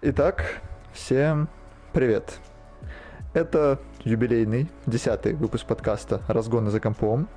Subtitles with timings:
[0.00, 0.62] Итак,
[0.92, 1.48] всем
[1.92, 2.38] привет.
[3.34, 7.28] Это юбилейный, десятый выпуск подкаста «Разгоны за компом».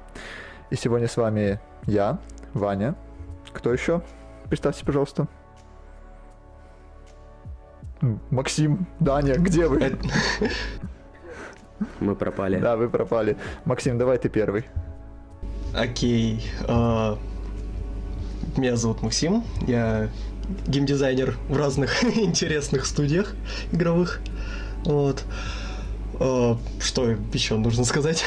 [0.69, 2.19] И сегодня с вами я,
[2.53, 2.93] Ваня.
[3.51, 4.03] Кто еще?
[4.47, 5.27] Представьте, пожалуйста.
[8.29, 9.97] Максим, Даня, где вы?
[11.99, 12.59] Мы пропали.
[12.59, 13.37] Да, вы пропали.
[13.65, 14.65] Максим, давай ты первый.
[15.73, 16.45] Окей.
[16.67, 17.17] А,
[18.55, 19.43] меня зовут Максим.
[19.65, 20.09] Я
[20.67, 23.33] геймдизайнер в разных интересных студиях
[23.71, 24.19] игровых.
[24.85, 25.23] Вот.
[26.19, 28.23] А, что еще нужно сказать?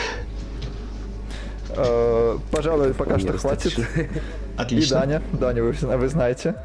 [1.76, 3.78] А, пожалуй, пока что хватит.
[4.56, 4.96] Отлично.
[4.96, 5.22] И Даня.
[5.32, 6.56] Даня, вы, вы знаете.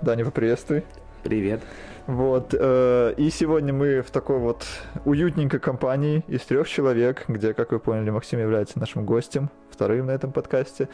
[0.00, 0.84] Даня, поприветствуй.
[1.22, 1.60] Привет.
[2.06, 2.54] Вот.
[2.58, 4.64] Э, и сегодня мы в такой вот
[5.04, 10.10] уютненькой компании из трех человек, где, как вы поняли, Максим является нашим гостем, вторым на
[10.10, 10.88] этом подкасте.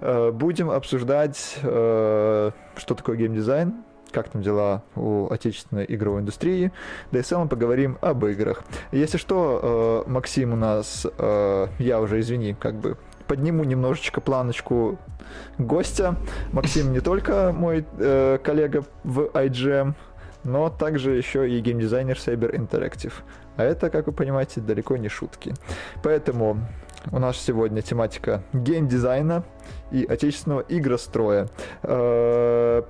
[0.00, 3.74] Э, будем обсуждать, э, что такое геймдизайн,
[4.10, 6.70] как там дела у отечественной игровой индустрии,
[7.12, 8.62] да и в целом поговорим об играх.
[8.92, 11.06] Если что, Максим у нас,
[11.78, 14.98] я уже, извини, как бы подниму немножечко планочку
[15.58, 16.16] гостя.
[16.52, 19.94] Максим не только мой э, коллега в IGM,
[20.44, 23.12] но также еще и геймдизайнер Cyber Interactive.
[23.56, 25.54] А это, как вы понимаете, далеко не шутки.
[26.02, 26.58] Поэтому
[27.12, 29.44] у нас сегодня тематика геймдизайна
[29.90, 31.48] и отечественного игростроя.
[31.82, 32.82] Э,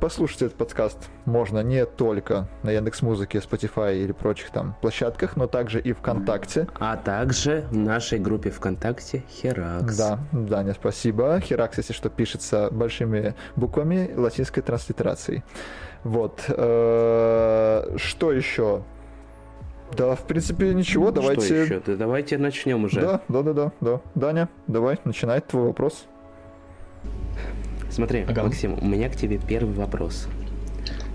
[0.00, 5.46] послушать этот подкаст можно не только на Яндекс Музыке, Spotify или прочих там площадках, но
[5.46, 6.68] также и ВКонтакте.
[6.78, 9.96] А также в нашей группе ВКонтакте Херакс.
[9.96, 11.40] Да, Даня, спасибо.
[11.40, 15.42] Херакс, если что, пишется большими буквами латинской транслитерацией.
[16.04, 16.44] Вот.
[16.48, 18.82] Э, что еще?
[19.96, 21.42] Да, в принципе, ничего, давайте...
[21.44, 21.82] Что еще?
[21.84, 23.00] Да давайте начнем уже.
[23.00, 24.00] Да, да, да, да, да.
[24.14, 26.06] Даня, давай, начинай твой вопрос.
[27.90, 28.44] Смотри, ага.
[28.44, 30.28] Максим, у меня к тебе первый вопрос.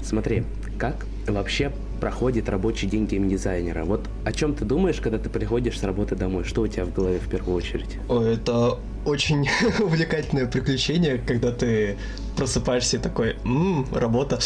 [0.02, 0.44] Смотри,
[0.78, 3.84] как вообще проходит рабочий день геймдизайнера?
[3.86, 6.44] Вот о чем ты думаешь, когда ты приходишь с работы домой?
[6.44, 7.98] Что у тебя в голове в первую очередь?
[8.08, 9.48] О, это очень
[9.80, 11.98] увлекательное приключение, когда ты
[12.36, 14.40] просыпаешься и такой, ммм, работа.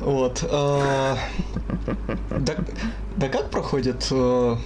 [0.00, 0.44] Вот.
[0.48, 1.16] Э,
[3.16, 4.06] да, как проходит?
[4.10, 4.56] Э,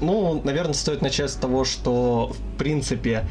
[0.00, 3.24] ну, наверное, стоит начать с того, что, в принципе,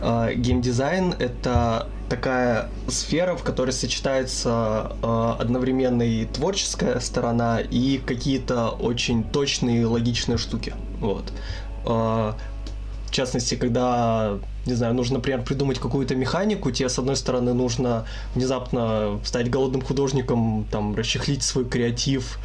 [0.00, 9.24] геймдизайн— это такая сфера, в которой сочетается э, одновременно и творческая сторона, и какие-то очень
[9.24, 10.74] точные логичные штуки.
[10.98, 11.32] Вот.
[11.86, 12.32] Э,
[13.06, 18.06] в частности, когда, не знаю, нужно, например, придумать какую-то механику, тебе, с одной стороны, нужно
[18.34, 22.38] внезапно стать голодным художником, там, расчехлить свой креатив,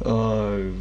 [0.00, 0.74] э,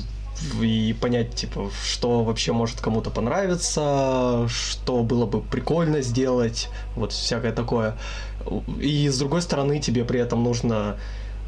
[0.61, 7.51] и понять, типа, что вообще может кому-то понравиться, что было бы прикольно сделать, вот всякое
[7.51, 7.97] такое.
[8.79, 10.97] И с другой стороны, тебе при этом нужно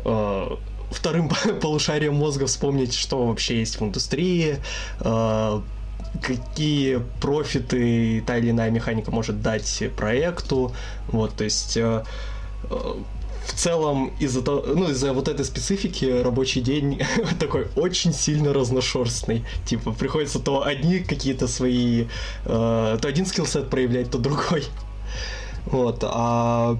[0.04, 0.48] э,
[0.92, 1.30] вторым
[1.62, 4.58] полушарием мозга вспомнить, что вообще есть в индустрии,
[5.02, 5.62] э,
[6.22, 10.74] какие профиты та или иная механика может дать проекту.
[11.08, 12.04] Вот, то есть э,
[12.70, 12.94] э,
[13.48, 17.02] в целом из-за того, ну, из-за вот этой специфики рабочий день
[17.40, 19.46] такой очень сильно разношерстный.
[19.66, 22.06] Типа приходится то одни какие-то свои,
[22.46, 24.66] э, то один скиллсет проявлять, то другой.
[25.66, 26.78] Вот, а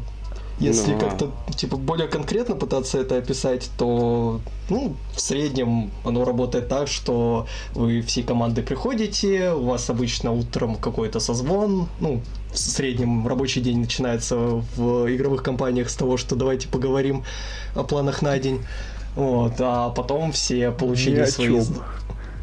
[0.60, 1.00] если Но...
[1.00, 7.48] как-то типа более конкретно пытаться это описать, то ну, в среднем оно работает так, что
[7.76, 12.22] вы всей командой приходите, у вас обычно утром какой-то созвон, ну,
[12.66, 17.24] в среднем рабочий день начинается в игровых компаниях с того, что давайте поговорим
[17.76, 18.66] о планах на день.
[19.16, 21.62] Вот, а потом все получили свои...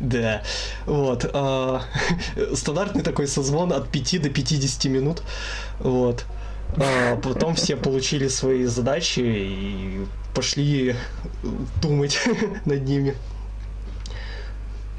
[0.00, 0.42] Да,
[0.86, 1.28] вот.
[1.32, 1.82] А,
[2.54, 5.22] стандартный такой созвон от 5 до 50 минут.
[5.78, 6.24] Вот.
[6.76, 10.96] А потом все получили свои задачи и пошли
[11.80, 12.18] думать
[12.64, 13.14] над ними.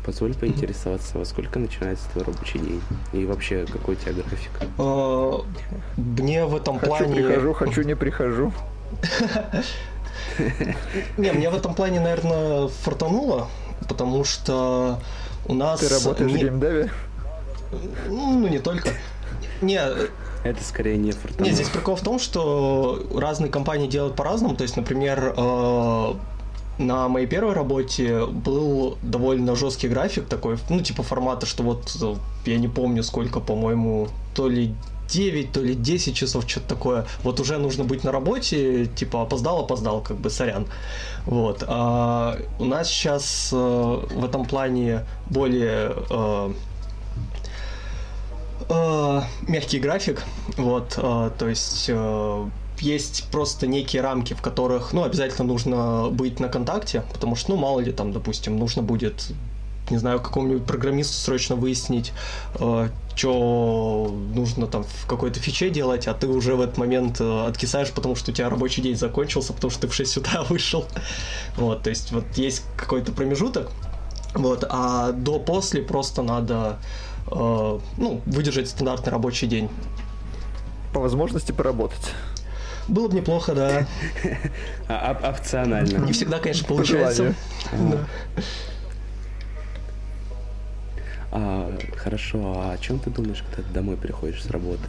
[0.05, 2.81] Позволь поинтересоваться, во сколько начинается твой рабочий день?
[3.11, 4.51] И вообще, какой у тебя график?
[4.77, 5.41] А,
[5.97, 7.15] мне в этом хочу плане...
[7.15, 8.53] Хочу прихожу, хочу не прихожу.
[11.17, 13.47] Не, мне в этом плане, наверное, фартануло,
[13.87, 14.99] потому что
[15.47, 15.79] у нас...
[15.79, 16.91] Ты работаешь в геймдеве?
[18.07, 18.89] Ну, не только.
[19.61, 19.81] Не,
[20.43, 21.45] это скорее не фортуна.
[21.45, 24.55] Нет, здесь прикол в том, что разные компании делают по-разному.
[24.55, 26.13] То есть, например, э,
[26.77, 32.15] на моей первой работе был довольно жесткий график такой, ну, типа формата, что вот э,
[32.45, 34.75] я не помню сколько, по-моему, то ли
[35.09, 37.05] 9, то ли 10 часов, что-то такое.
[37.23, 40.65] Вот уже нужно быть на работе, типа опоздал, опоздал, как бы сорян.
[41.25, 41.63] Вот.
[41.67, 46.53] А у нас сейчас э, в этом плане более э,
[49.47, 50.23] мягкий график,
[50.57, 51.89] вот, э, то есть
[52.79, 57.57] есть просто некие рамки, в которых, ну, обязательно нужно быть на контакте, потому что, ну,
[57.57, 59.31] мало ли там, допустим, нужно будет
[59.91, 62.11] не знаю, какому-нибудь программисту срочно выяснить,
[62.59, 67.47] э, что нужно там в какой-то фиче делать, а ты уже в этот момент э,
[67.47, 70.85] откисаешь, потому что у тебя рабочий день закончился, потому что ты в 6 утра вышел.
[71.55, 73.71] Вот, то есть вот есть какой-то промежуток,
[74.33, 76.79] вот, а до-после просто надо,
[77.27, 79.69] э, ну, выдержать стандартный рабочий день.
[80.93, 82.13] По возможности поработать.
[82.87, 83.87] Было бы неплохо, да.
[84.87, 85.97] А, опционально.
[86.05, 87.33] Не всегда, конечно, получается.
[91.31, 94.87] А, хорошо, а о чем ты думаешь, когда ты домой приходишь с работы?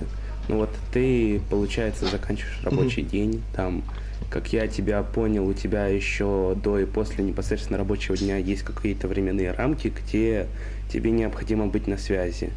[0.49, 3.11] Ну вот ты, получается, заканчиваешь рабочий mm-hmm.
[3.11, 3.83] день, там,
[4.31, 9.09] как я тебя понял, у тебя еще до и после непосредственно рабочего дня есть какие-то
[9.09, 10.47] временные рамки, где
[10.93, 12.51] тебе необходимо быть на связи.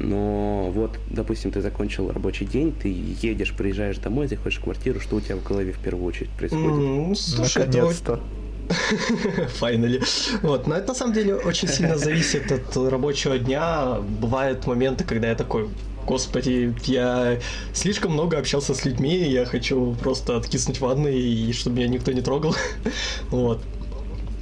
[0.00, 5.16] Но вот, допустим, ты закончил рабочий день, ты едешь, приезжаешь домой, заходишь в квартиру, что
[5.16, 6.66] у тебя в голове в первую очередь происходит?
[6.66, 8.20] Mm, слушай, Наконец-то.
[9.60, 10.04] Finally.
[10.42, 13.98] Вот, но это на самом деле очень сильно зависит от рабочего дня.
[14.20, 15.68] Бывают моменты, когда я такой,
[16.06, 17.38] господи, я
[17.72, 22.20] слишком много общался с людьми, я хочу просто откиснуть ванны и чтобы меня никто не
[22.20, 22.54] трогал.
[23.30, 23.62] Вот.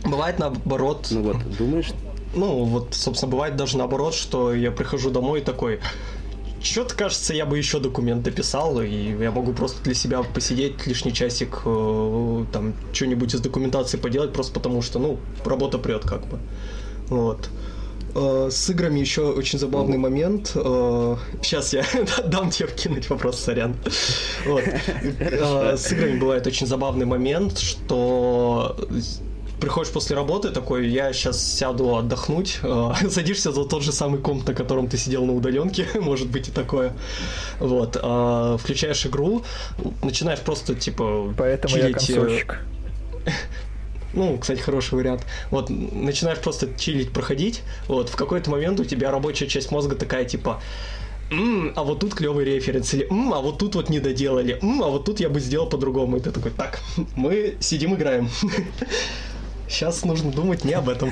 [0.04, 1.08] Бывает наоборот.
[1.10, 1.92] Ну вот, думаешь?
[2.36, 5.80] Ну, вот, собственно, бывает даже наоборот, что я прихожу домой такой,
[6.60, 11.12] что-то, кажется, я бы еще документы писал, и я могу просто для себя посидеть лишний
[11.12, 16.38] часик, э, там, что-нибудь из документации поделать, просто потому что, ну, работа прет как бы.
[17.08, 17.48] Вот.
[18.14, 20.48] Э, с играми еще очень забавный момент.
[20.48, 23.76] Сейчас э, я дам тебе вкинуть вопрос, сорян.
[24.44, 24.64] Вот.
[24.64, 28.76] С играми бывает очень забавный момент, что
[29.60, 34.46] приходишь после работы такой, я сейчас сяду отдохнуть, э, садишься за тот же самый комп,
[34.46, 36.92] на котором ты сидел на удаленке, может быть и такое.
[37.58, 39.42] Вот, э, включаешь игру,
[40.02, 42.58] начинаешь просто типа Поэтому чилить, я консольщик.
[44.12, 45.26] Ну, кстати, хороший вариант.
[45.50, 50.24] Вот, начинаешь просто чилить, проходить, вот, в какой-то момент у тебя рабочая часть мозга такая,
[50.24, 50.62] типа,
[51.30, 54.82] М, а вот тут клевый референс, или М, а вот тут вот не доделали, М,
[54.82, 56.16] а вот тут я бы сделал по-другому.
[56.16, 56.80] И ты такой, так,
[57.14, 58.30] мы сидим, играем.
[59.68, 61.10] Сейчас нужно думать не об этом.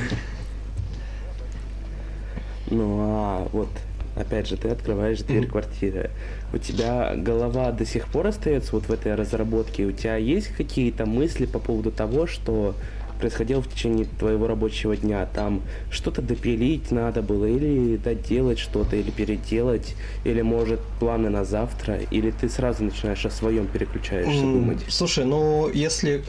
[2.70, 3.68] Ну а вот,
[4.16, 5.50] опять же, ты открываешь дверь mm-hmm.
[5.50, 6.10] квартиры.
[6.52, 9.84] У тебя голова до сих пор остается вот в этой разработке?
[9.84, 12.74] У тебя есть какие-то мысли по поводу того, что
[13.24, 15.24] происходило в течение твоего рабочего дня.
[15.24, 19.94] Там что-то допилить надо было, или доделать что-то, или переделать,
[20.24, 24.80] или, может, планы на завтра, или ты сразу начинаешь о своем переключаешься думать?
[24.88, 26.22] Слушай, ну, если,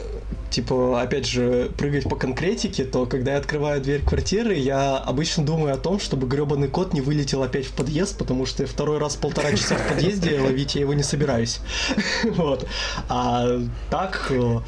[0.48, 5.74] типа, опять же, прыгать по конкретике, то когда я открываю дверь квартиры, я обычно думаю
[5.74, 9.50] о том, чтобы гребаный кот не вылетел опять в подъезд, потому что второй раз полтора
[9.50, 11.60] часа в подъезде ловить я его не собираюсь.
[12.36, 12.66] Вот.
[13.08, 13.60] А
[13.90, 14.60] так э,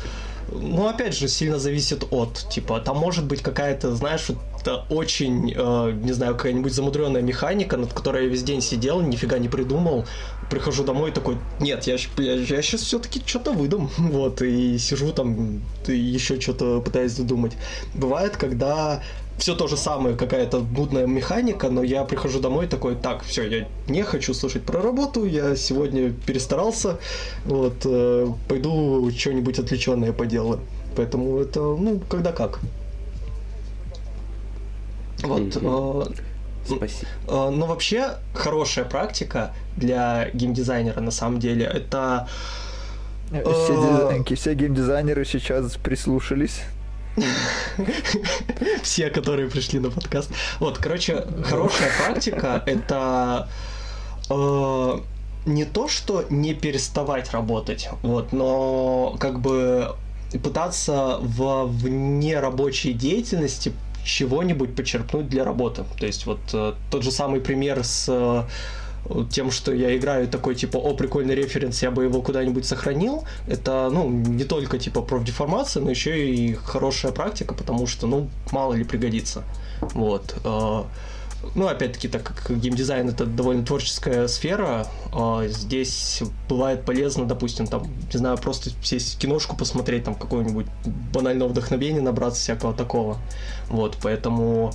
[0.52, 4.28] ну, опять же, сильно зависит от, типа, там может быть какая-то, знаешь,
[4.60, 9.38] это очень, э, не знаю, какая-нибудь замудренная механика, над которой я весь день сидел, нифига
[9.38, 10.04] не придумал.
[10.50, 15.62] Прихожу домой такой, нет, я, я, я сейчас все-таки что-то выдам, вот, и сижу там,
[15.86, 17.52] и еще что-то пытаюсь додумать.
[17.94, 19.02] Бывает, когда
[19.38, 23.68] все то же самое, какая-то нудная механика, но я прихожу домой такой, так, все, я
[23.86, 26.98] не хочу слушать про работу, я сегодня перестарался,
[27.44, 30.60] вот, э, пойду что-нибудь отвлеченное поделаю.
[30.96, 32.58] Поэтому это, ну, когда как.
[35.22, 35.40] Вот.
[35.40, 36.08] Mm-hmm.
[36.08, 37.10] Э, Спасибо.
[37.28, 42.28] Э, но вообще хорошая практика для геймдизайнера на самом деле это
[43.28, 44.34] все, э...
[44.34, 46.62] все геймдизайнеры сейчас прислушались
[48.82, 50.30] Все, которые пришли на подкаст.
[50.60, 53.48] Вот, короче, хорошая практика— это
[54.30, 54.98] э,
[55.46, 59.94] не то, что не переставать работать, вот, но как бы
[60.42, 63.72] пытаться в вне рабочей деятельности
[64.04, 65.84] чего-нибудь почерпнуть для работы.
[65.98, 68.46] То есть вот э, тот же самый пример с
[69.30, 73.90] тем, что я играю такой, типа, о, прикольный референс, я бы его куда-нибудь сохранил, это,
[73.90, 78.84] ну, не только, типа, профдеформация, но еще и хорошая практика, потому что, ну, мало ли
[78.84, 79.44] пригодится.
[79.80, 80.34] Вот.
[80.44, 80.86] А,
[81.54, 87.86] ну, опять-таки, так как геймдизайн это довольно творческая сфера, а, здесь бывает полезно, допустим, там,
[88.12, 90.66] не знаю, просто сесть киношку посмотреть, там, какое-нибудь
[91.12, 93.18] банальное вдохновение набраться всякого такого.
[93.68, 94.72] Вот, поэтому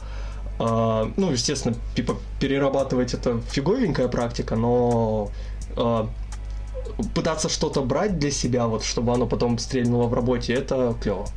[0.59, 5.31] ну, естественно, типа, перерабатывать это фиговенькая практика, но
[5.75, 6.09] а,
[7.15, 11.27] пытаться что-то брать для себя, вот, чтобы оно потом стрельнуло в работе, это клево.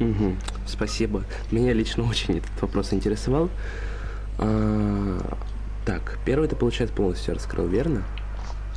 [0.00, 1.24] Угу, спасибо.
[1.50, 3.48] Меня лично очень этот вопрос интересовал.
[4.38, 5.38] А,
[5.84, 8.04] так, первый ты, получается, полностью раскрыл, верно?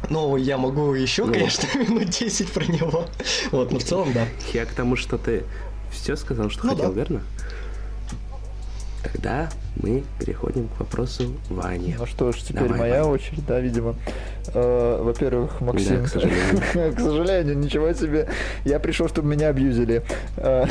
[0.09, 1.33] Ну, я могу еще, ну.
[1.33, 3.05] конечно, минут 10 про него.
[3.51, 4.25] Вот, но в целом, да.
[4.53, 5.43] Я к тому, что ты
[5.91, 6.95] все сказал, что ну, хотел, да.
[6.95, 7.21] верно?
[9.03, 9.49] Тогда
[9.81, 11.95] мы переходим к вопросу Вани.
[11.97, 13.13] Ну что ж, теперь Давай, моя Ваня.
[13.13, 13.95] очередь, да, видимо.
[14.53, 16.95] Э, во-первых, Максим, да, к сожалению.
[16.95, 18.27] к сожалению, ничего себе.
[18.65, 20.03] Я пришел, чтобы меня абьюзили.
[20.35, 20.65] Э,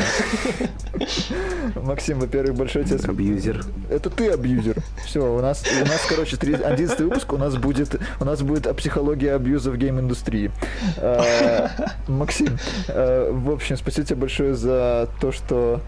[1.76, 2.98] Максим, во-первых, большой тебе...
[2.98, 3.64] Абьюзер.
[3.88, 4.76] Это ты абьюзер.
[5.06, 8.74] Все, у нас, у нас, короче, 11 выпуск у нас будет, у нас будет о
[8.74, 10.50] психологии абьюза в гейм-индустрии.
[10.98, 11.68] Э,
[12.08, 12.58] Максим,
[12.88, 15.80] в общем, спасибо тебе большое за то, что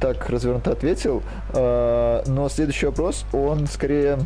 [0.00, 1.22] так развернуто ответил.
[1.52, 4.18] Э, но следующий вопрос, он скорее,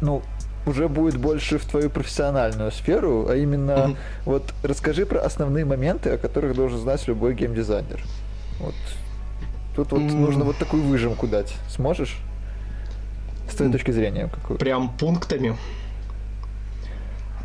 [0.00, 0.22] ну,
[0.66, 3.96] уже будет больше в твою профессиональную сферу, а именно mm-hmm.
[4.24, 8.02] вот расскажи про основные моменты, о которых должен знать любой геймдизайнер.
[8.58, 8.74] Вот
[9.74, 10.16] тут вот mm-hmm.
[10.16, 11.54] нужно вот такую выжимку дать.
[11.68, 12.18] Сможешь?
[13.50, 13.72] С твоей mm-hmm.
[13.72, 14.58] точки зрения какую?
[14.58, 15.56] Прям пунктами.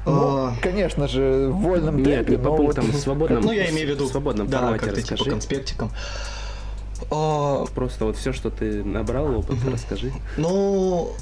[0.06, 0.54] Ну, а...
[0.62, 3.02] конечно же, в вольном Нет, темпе, по пунктам, вот...
[3.02, 5.92] свободном, ну, я имею в виду, свободном да, формате как-то типа конспектиком.
[7.12, 7.66] А...
[7.74, 9.72] Просто вот все, что ты набрал опыт, угу.
[9.72, 10.12] расскажи.
[10.38, 11.16] Ну,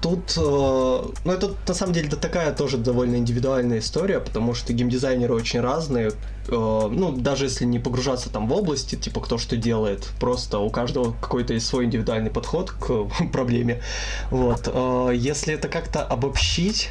[0.00, 5.34] Тут, э, ну это на самом деле такая тоже довольно индивидуальная история, потому что геймдизайнеры
[5.34, 6.12] очень разные.
[6.48, 10.70] Э, ну, даже если не погружаться там в области, типа кто что делает, просто у
[10.70, 13.82] каждого какой-то свой индивидуальный подход к проблеме.
[14.30, 14.70] Вот.
[14.72, 16.90] Э, если это как-то обобщить,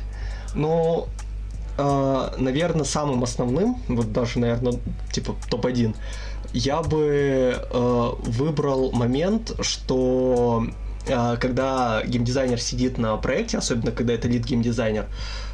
[0.54, 1.08] ну,
[1.78, 4.74] наверное, самым основным, вот даже, наверное,
[5.14, 5.96] типа топ-1,
[6.54, 10.66] я бы э, выбрал момент, что
[11.08, 15.49] э, когда геймдизайнер сидит на проекте, особенно когда это лид геймдизайнер, Э,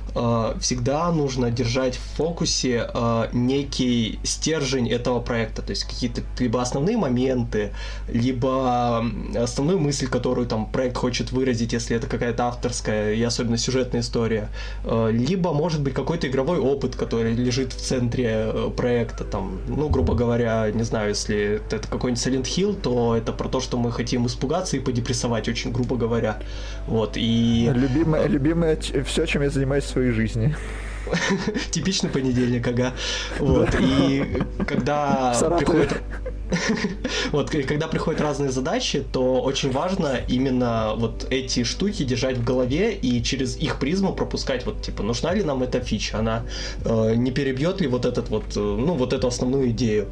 [0.60, 6.98] всегда нужно держать в фокусе э, некий стержень этого проекта, то есть какие-то либо основные
[6.98, 7.72] моменты,
[8.08, 14.02] либо основную мысль, которую там проект хочет выразить, если это какая-то авторская и особенно сюжетная
[14.02, 14.50] история,
[14.84, 20.16] э, либо может быть какой-то игровой опыт, который лежит в центре проекта, там, ну, грубо
[20.16, 24.26] говоря, не знаю, если это какой-нибудь Silent Hill, то это про то, что мы хотим
[24.28, 26.40] испугаться и подепрессовать, очень грубо говоря,
[26.88, 27.70] вот, и...
[27.74, 30.56] Любимое, любимое все, чем я занимаюсь своей жизни.
[31.72, 32.94] Типичный понедельник, ага.
[33.40, 36.02] Вот, и когда приходят...
[37.32, 42.44] Вот, и когда приходят разные задачи, то очень важно именно вот эти штуки держать в
[42.44, 46.44] голове и через их призму пропускать, вот, типа, нужна ли нам эта фича, она
[46.86, 50.08] э, не перебьет ли вот этот вот, э, ну, вот эту основную идею.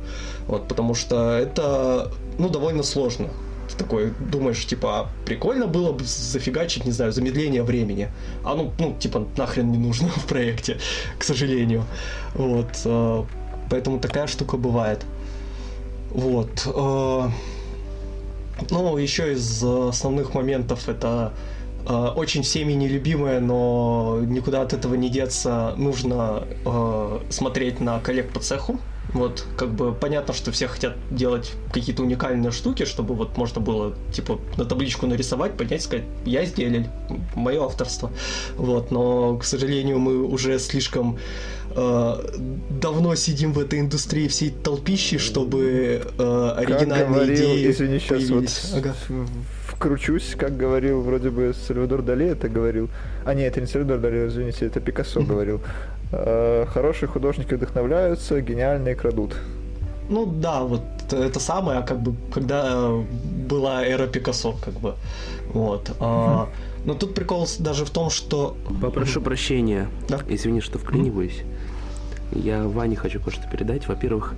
[0.48, 3.30] Вот, потому что это, ну, довольно сложно
[3.78, 8.10] такой думаешь, типа, а прикольно было бы зафигачить, не знаю, замедление времени.
[8.44, 10.78] А ну, ну, типа, нахрен не нужно в проекте,
[11.18, 11.86] к сожалению.
[12.34, 12.70] Вот.
[12.86, 13.24] Э,
[13.70, 15.06] поэтому такая штука бывает.
[16.12, 16.68] Вот.
[16.68, 17.30] Э,
[18.70, 21.34] ну, еще из основных моментов это
[21.88, 25.74] э, очень всеми нелюбимое, но никуда от этого не деться.
[25.78, 26.44] Нужно
[27.30, 28.80] смотреть на коллег по цеху,
[29.14, 33.94] вот, как бы понятно, что все хотят делать какие-то уникальные штуки, чтобы вот можно было,
[34.12, 36.86] типа, на табличку нарисовать, поднять, сказать, я сделал,
[37.36, 38.12] мое авторство.
[38.56, 41.20] Вот, но, к сожалению, мы уже слишком
[41.76, 42.16] э,
[42.70, 48.30] давно сидим в этой индустрии всей толпищи, чтобы э, оригинальные как говорил, идеи извини, сейчас
[48.30, 48.96] вот ага.
[49.68, 52.90] вкручусь, как говорил вроде бы Сальвадор Дали это говорил.
[53.26, 55.62] А нет, это не Сальвадор Дали, извините, это Пикассо говорил.
[56.16, 59.36] Э, хорошие художники вдохновляются, гениальные крадут.
[60.10, 62.92] Ну да, вот это самое, как бы, когда
[63.50, 64.94] была эра Пикассо, как бы,
[65.54, 65.96] вот.
[66.00, 66.50] А,
[66.86, 68.56] но тут прикол даже в том, что...
[68.82, 70.20] Попрошу прощения, да?
[70.28, 71.42] извини, что вклиниваюсь.
[72.32, 73.88] Я Ване хочу кое-что передать.
[73.88, 74.34] Во-первых,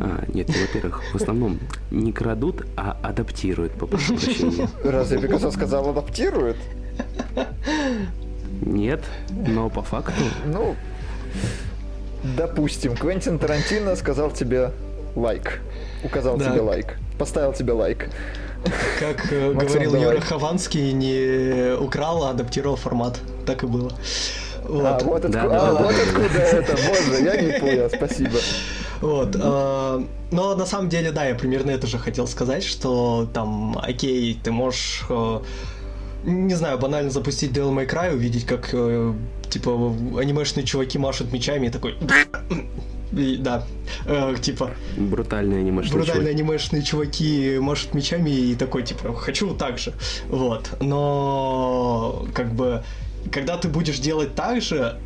[0.00, 1.58] а, нет, не во-первых, в основном
[1.90, 4.68] не крадут, а адаптируют, попрошу прощения.
[4.84, 6.56] Разве Пикассо сказал адаптирует?
[8.62, 10.22] Нет, но по факту...
[10.46, 10.76] Ну,
[12.36, 14.72] Допустим, Квентин Тарантино сказал тебе
[15.16, 15.60] лайк.
[16.04, 16.50] Указал да.
[16.50, 16.96] тебе лайк.
[17.18, 18.08] Поставил тебе лайк.
[18.98, 20.06] Как э, говорил давай.
[20.06, 23.18] Юра Хованский, не украл, а адаптировал формат.
[23.46, 23.90] Так и было.
[24.64, 24.84] Вот.
[24.84, 28.38] А, вот, откуда, да, а, да, вот да, откуда это, боже, я не понял, спасибо.
[29.00, 33.78] Вот, э, но на самом деле, да, я примерно это же хотел сказать, что там,
[33.82, 35.40] окей, ты можешь э,
[36.24, 39.14] не знаю, банально запустить Devil May Cry, увидеть, как, э,
[39.48, 39.70] типа,
[40.18, 41.94] анимешные чуваки машут мечами и такой...
[43.12, 43.64] И, да,
[44.06, 44.70] э, типа...
[44.96, 46.42] Брутальные анимешные Брутальные чуваки.
[46.42, 49.94] анимешные чуваки машут мечами и такой, типа, хочу так же.
[50.28, 50.70] Вот.
[50.80, 52.84] Но, как бы,
[53.32, 55.00] когда ты будешь делать так же,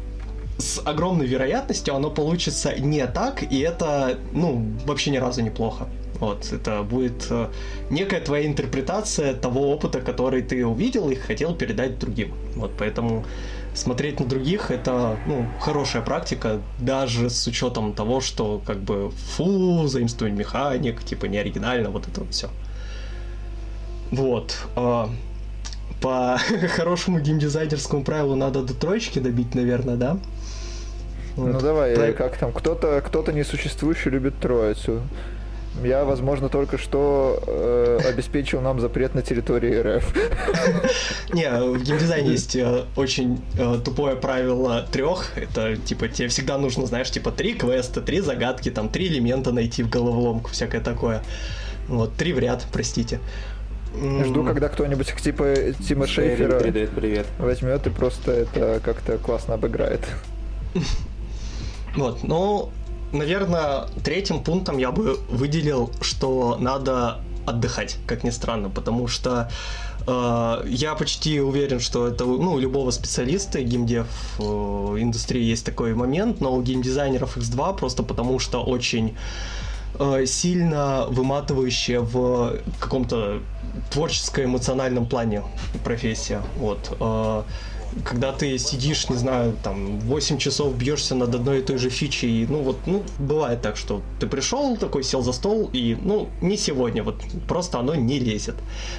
[0.59, 5.88] с огромной вероятностью оно получится не так, и это, ну, вообще ни разу неплохо.
[6.21, 7.49] Вот, это будет э,
[7.90, 12.33] некая твоя интерпретация того опыта, который ты увидел и хотел передать другим.
[12.54, 13.25] Вот, поэтому
[13.75, 19.87] смотреть на других это ну, хорошая практика, даже с учетом того, что как бы фу,
[19.88, 22.49] заимствование механик, типа не оригинально, вот это вот все.
[24.12, 24.56] Вот.
[24.76, 25.11] А,
[26.00, 30.18] по хорошему геймдизайнерскому правилу надо до троечки добить, наверное, да?
[31.37, 31.52] Вот.
[31.52, 32.12] Ну давай, Про...
[32.12, 35.02] как там, кто-то кто-то несуществующий любит троицу.
[35.83, 40.14] Я, возможно, только что э, обеспечил нам запрет на территории РФ.
[41.33, 45.33] Не, в геймдизайне есть э, очень э, тупое правило трех.
[45.37, 49.83] Это типа тебе всегда нужно, знаешь, типа три квеста, три загадки, там три элемента найти
[49.83, 51.23] в головоломку, всякое такое.
[51.88, 53.19] Вот, три в ряд, простите.
[54.25, 55.54] Жду, когда кто-нибудь типа
[55.87, 57.26] Тима Шейфера привет.
[57.38, 60.00] возьмет и просто это как-то классно обыграет.
[61.97, 62.71] Вот, ну,
[63.14, 69.50] наверное, третьим пунктом я бы выделил, что надо отдыхать, как ни странно, потому что
[70.06, 74.06] э, я почти уверен, что это ну, у любого специалиста геймдев
[74.38, 79.16] э, индустрии есть такой момент, но у геймдизайнеров X2 просто потому что очень
[79.99, 83.40] э, сильно выматывающая в каком-то
[83.90, 85.42] творческо-эмоциональном плане
[85.85, 86.40] профессия.
[86.59, 86.97] Вот.
[87.00, 87.42] Э,
[88.04, 92.46] когда ты сидишь, не знаю, там, 8 часов бьешься над одной и той же фичей,
[92.46, 96.56] ну, вот, ну, бывает так, что ты пришел такой, сел за стол, и, ну, не
[96.56, 97.16] сегодня, вот,
[97.48, 98.56] просто оно не лезет.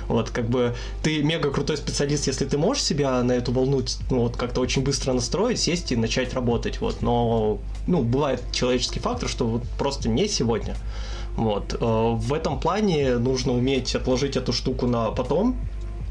[0.08, 4.22] Вот, как бы, ты мега крутой специалист, если ты можешь себя на эту волну, ну,
[4.22, 9.30] вот, как-то очень быстро настроить, сесть и начать работать, вот, но, ну, бывает человеческий фактор,
[9.30, 10.76] что вот просто не сегодня.
[11.36, 11.74] Вот.
[11.74, 15.58] Э, в этом плане нужно уметь отложить эту штуку на потом,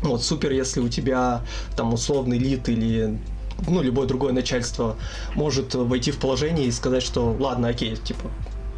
[0.05, 1.43] вот, супер, если у тебя
[1.77, 3.19] там условный лид или
[3.67, 4.97] ну, любое другое начальство
[5.35, 8.31] может войти в положение и сказать, что ладно, окей, типа,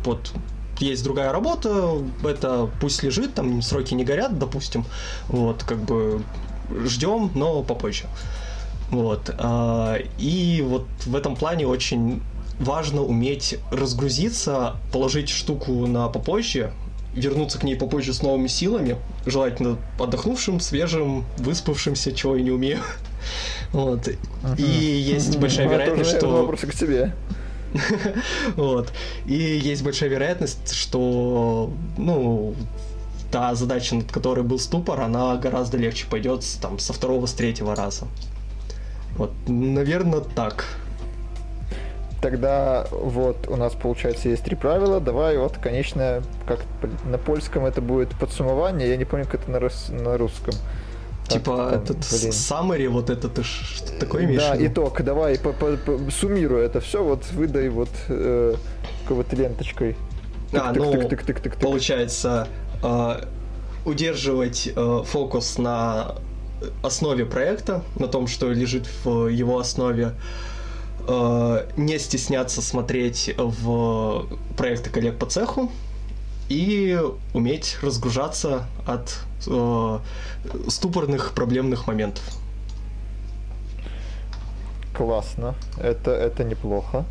[0.05, 0.33] вот
[0.79, 4.85] есть другая работа, это пусть лежит, там сроки не горят, допустим,
[5.29, 6.22] вот, как бы
[6.85, 8.07] ждем, но попозже.
[8.90, 9.35] Вот.
[9.38, 12.22] А, и вот в этом плане очень
[12.61, 16.72] важно уметь разгрузиться, положить штуку на попозже,
[17.16, 22.81] вернуться к ней попозже с новыми силами, желательно отдохнувшим, свежим, выспавшимся, чего я не умею.
[23.72, 24.09] Вот.
[24.57, 26.29] И есть большая вероятность, что...
[26.29, 27.12] Вопросы к тебе.
[28.57, 28.92] Вот.
[29.26, 32.55] И есть большая вероятность, что, ну,
[33.33, 37.74] та задача, над которой был ступор, она гораздо легче пойдет там со второго, с третьего
[37.74, 38.07] раза.
[39.16, 40.64] Вот, наверное, так
[42.20, 45.00] тогда вот у нас получается есть три правила.
[45.00, 46.64] Давай вот, конечно, как
[47.05, 50.55] на польском это будет подсумование, я не помню, как это на, рус, на русском.
[51.29, 52.31] Типа там, этот блин.
[52.31, 54.40] summary, вот это ты что такое имеешь?
[54.40, 58.55] Да, итог, давай по -по -по суммируй это все, вот выдай вот э,
[59.09, 59.96] какой-то ленточкой.
[60.52, 61.09] А, ну,
[61.61, 62.46] получается,
[62.83, 63.24] э,
[63.85, 66.14] удерживать э, фокус на
[66.83, 70.12] основе проекта, на том, что лежит в его основе, э,
[71.09, 75.70] не стесняться смотреть в проекты коллег по цеху
[76.48, 76.98] и
[77.35, 79.98] уметь разгружаться от э,
[80.68, 82.22] ступорных проблемных моментов.
[84.94, 85.54] Классно.
[85.78, 87.04] Это, это неплохо.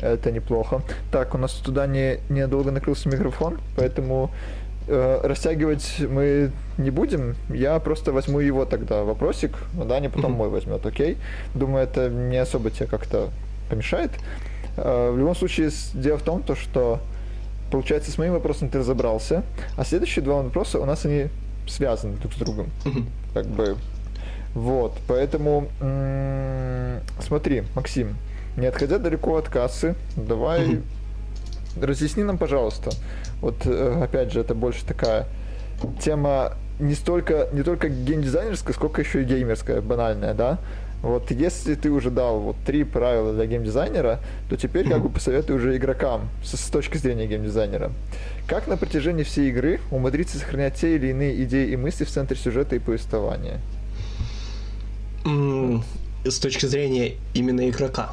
[0.00, 0.82] Это неплохо.
[1.10, 4.30] Так, у нас туда не, недолго накрылся микрофон, поэтому
[4.88, 7.36] э, растягивать мы не будем.
[7.48, 10.36] Я просто возьму его тогда вопросик, а Даня потом mm-hmm.
[10.36, 11.18] мой возьмет, окей?
[11.54, 13.28] Думаю, это не особо тебе как-то
[13.68, 14.10] помешает.
[14.76, 17.00] Э, в любом случае, дело в том, то, что
[17.70, 19.42] получается, с моим вопросом ты разобрался,
[19.76, 21.26] а следующие два вопроса у нас они
[21.66, 22.70] связаны друг с другом.
[22.84, 23.04] Mm-hmm.
[23.34, 23.76] Как бы.
[24.54, 28.16] Вот, поэтому м- смотри, Максим,
[28.56, 30.82] не отходя далеко от кассы, давай mm-hmm.
[31.80, 32.90] Разъясни нам, пожалуйста,
[33.40, 35.26] вот, э, опять же, это больше такая
[36.02, 40.58] тема не столько, не только геймдизайнерская, сколько еще и геймерская, банальная, да?
[41.02, 45.58] Вот если ты уже дал вот три правила для геймдизайнера, то теперь как бы посоветую
[45.58, 47.92] уже игрокам с, с точки зрения геймдизайнера.
[48.48, 52.36] Как на протяжении всей игры умудриться сохранять те или иные идеи и мысли в центре
[52.36, 53.60] сюжета и повествования?
[56.24, 58.10] С точки зрения именно игрока.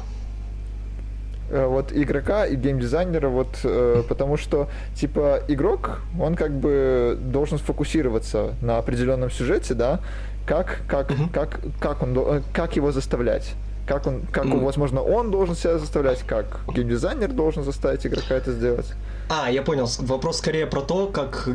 [1.48, 7.58] Э, вот игрока и геймдизайнера, вот э, потому что типа игрок, он как бы должен
[7.58, 10.00] сфокусироваться на определенном сюжете, да,
[10.44, 11.28] как как угу.
[11.32, 13.54] как как он э, как его заставлять
[13.86, 14.64] как он, как, mm.
[14.64, 18.86] возможно, он должен себя заставлять, как геймдизайнер должен заставить игрока это сделать.
[19.28, 19.88] А, я понял.
[20.00, 21.48] Вопрос скорее про то, как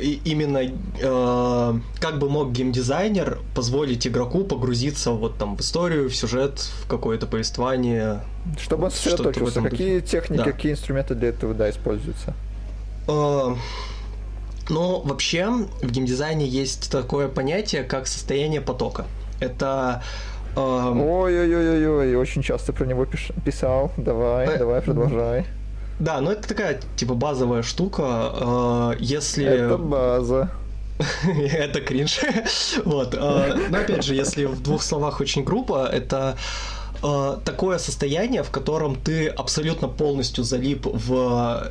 [0.00, 6.58] именно э, как бы мог геймдизайнер позволить игроку погрузиться вот там в историю, в сюжет,
[6.58, 8.20] в какое-то повествование.
[8.58, 9.62] Чтобы он сосредоточился.
[9.62, 10.52] Какие техники, да.
[10.52, 12.34] какие инструменты для этого да, используются?
[13.08, 13.54] Э,
[14.68, 15.46] ну, вообще
[15.82, 19.06] в геймдизайне есть такое понятие, как состояние потока.
[19.40, 20.02] Это
[20.56, 23.06] Ой-ой-ой-ой, очень часто про него
[23.44, 23.92] писал.
[23.96, 25.46] Давай, э, давай, продолжай.
[25.98, 28.94] Да, ну это такая, типа, базовая штука.
[28.98, 29.44] Если...
[29.44, 30.50] Это база.
[31.52, 32.20] это кринж.
[32.84, 33.14] вот.
[33.14, 36.36] Но опять же, если в двух словах очень грубо, это
[37.44, 41.68] такое состояние, в котором ты абсолютно полностью залип в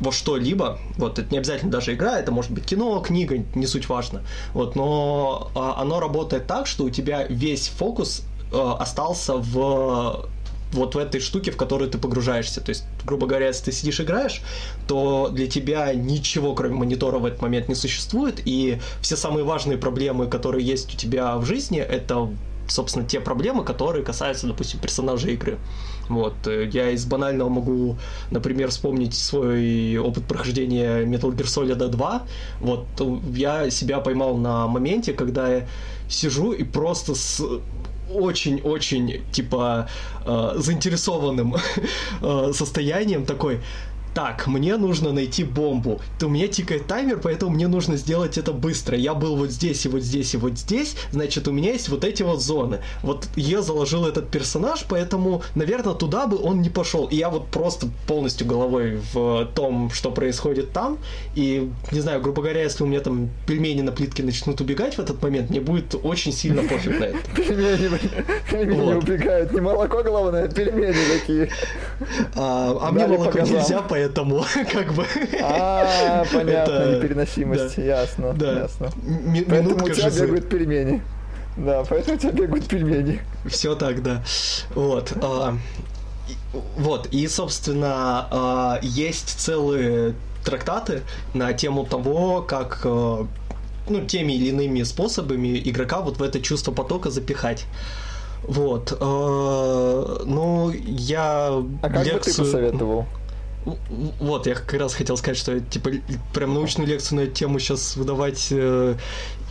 [0.00, 3.88] во что-либо, вот, это не обязательно даже игра, это может быть кино, книга, не суть
[3.88, 4.22] важно,
[4.54, 10.28] вот, но а, оно работает так, что у тебя весь фокус а, остался в
[10.72, 12.60] вот в этой штуке, в которую ты погружаешься.
[12.60, 14.42] То есть, грубо говоря, если ты сидишь играешь,
[14.86, 19.78] то для тебя ничего, кроме монитора, в этот момент не существует, и все самые важные
[19.78, 22.28] проблемы, которые есть у тебя в жизни, это,
[22.68, 25.58] собственно, те проблемы, которые касаются, допустим, персонажей игры.
[26.08, 26.34] Вот.
[26.46, 27.96] Я из банального могу,
[28.30, 32.22] например, вспомнить свой опыт прохождения Metal Gear Solid 2.
[32.60, 32.86] Вот.
[33.34, 35.68] Я себя поймал на моменте, когда я
[36.08, 37.42] сижу и просто с
[38.14, 39.88] очень-очень, типа,
[40.24, 41.56] э, заинтересованным
[42.22, 43.60] э, состоянием такой,
[44.14, 46.00] так, мне нужно найти бомбу.
[46.18, 48.96] То у меня тикает таймер, поэтому мне нужно сделать это быстро.
[48.96, 52.04] Я был вот здесь и вот здесь и вот здесь, значит, у меня есть вот
[52.04, 52.80] эти вот зоны.
[53.02, 57.06] Вот я заложил этот персонаж, поэтому, наверное, туда бы он не пошел.
[57.06, 60.98] И я вот просто полностью головой в том, что происходит там.
[61.36, 64.98] И, не знаю, грубо говоря, если у меня там пельмени на плитке начнут убегать в
[64.98, 67.18] этот момент, мне будет очень сильно пофиг на это.
[68.50, 69.52] Пельмени убегают.
[69.52, 71.50] Не молоко главное, а пельмени такие.
[72.34, 75.04] А мне молоко нельзя, поэтому поэтому как бы...
[75.42, 78.90] А, понятно, непереносимость, ясно, ясно.
[79.48, 81.02] Поэтому у тебя бегают пельмени.
[81.56, 83.20] Да, поэтому у тебя бегают пельмени.
[83.46, 84.22] Все так, да.
[84.74, 85.12] Вот.
[85.20, 85.56] А,
[86.76, 91.02] вот, и, собственно, а, есть целые трактаты
[91.34, 93.26] на тему того, как а,
[93.88, 97.64] ну, теми или иными способами игрока вот в это чувство потока запихать.
[98.44, 98.96] Вот.
[99.00, 101.48] Ну, я...
[101.82, 102.18] А как лекцию...
[102.18, 103.06] бы ты посоветовал?
[104.20, 105.90] Вот, я как раз хотел сказать, что типа
[106.32, 108.94] прям научную лекцию на эту тему сейчас выдавать э,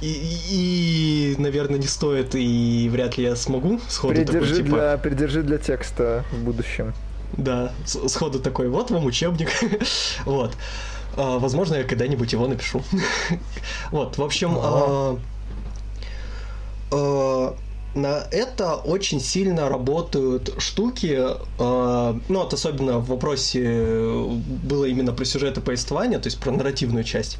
[0.02, 4.78] и, и, наверное, не стоит, и вряд ли я смогу сходу придержи такой, типа...
[4.78, 6.94] Для, придержи для текста в будущем.
[7.34, 9.50] Да, сходу такой, вот вам учебник.
[10.26, 10.56] вот.
[11.16, 12.84] А, возможно, я когда-нибудь его напишу.
[13.92, 14.56] вот, в общем...
[14.58, 15.20] А,
[16.92, 17.56] а,
[17.96, 24.26] на это очень сильно работают штуки, э, ну, вот особенно в вопросе
[24.64, 27.40] было именно про сюжет и повествование, то есть про нарративную часть.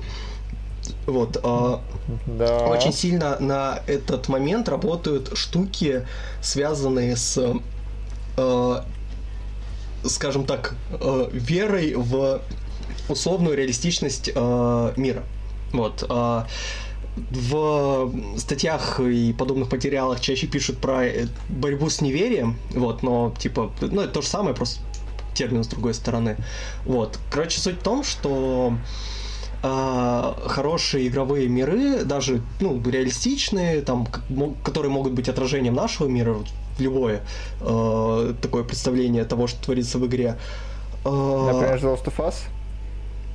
[1.06, 1.38] Вот.
[1.44, 1.78] Э,
[2.26, 2.68] да.
[2.68, 6.08] Очень сильно на этот момент работают штуки,
[6.42, 7.60] связанные с,
[8.38, 8.82] э,
[10.06, 12.42] скажем так, э, верой в
[13.10, 15.24] условную реалистичность э, мира.
[15.72, 16.06] Вот.
[16.10, 16.44] Э,
[17.32, 23.72] в статьях и подобных материалах чаще пишут про э, борьбу с неверием, вот, но типа,
[23.82, 24.80] ну это то же самое, просто
[25.34, 26.38] термин с другой стороны.
[26.86, 27.20] Вот.
[27.30, 28.74] Короче, суть в том, что
[29.64, 34.08] э, хорошие игровые миры, даже ну, реалистичные, там,
[34.64, 36.38] которые могут быть отражением нашего мира,
[36.80, 37.22] любое
[37.62, 40.38] э, такое представление того, что творится в игре.
[41.06, 42.36] Э, Например, The Last of Us?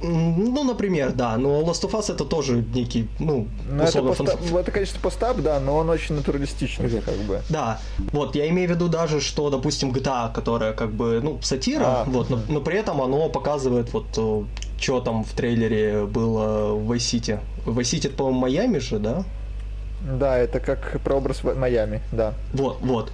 [0.03, 1.37] Ну, например, да.
[1.37, 4.37] Но Last of Us это тоже некий, ну, ну это, поста...
[4.37, 4.57] фан...
[4.59, 7.41] это, конечно, постап, да, но он очень натуралистичный, как бы.
[7.49, 7.81] Да.
[8.13, 12.05] Вот, я имею в виду даже, что, допустим, GTA, которая как бы, ну, сатира, а,
[12.05, 14.45] вот, но, но при этом оно показывает вот э,
[14.81, 17.41] что там в трейлере было в Vice City.
[17.65, 19.25] В Vice City, по-моему, Майами же, да?
[20.19, 22.35] Да, это как прообраз Майами, да.
[22.53, 23.13] Вот, вот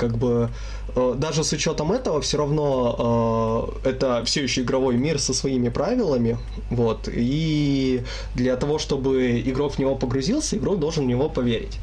[0.00, 0.48] как бы
[0.96, 5.68] э, даже с учетом этого все равно э, это все еще игровой мир со своими
[5.68, 6.38] правилами,
[6.70, 8.02] вот, и
[8.34, 11.78] для того, чтобы игрок в него погрузился, игрок должен в него поверить.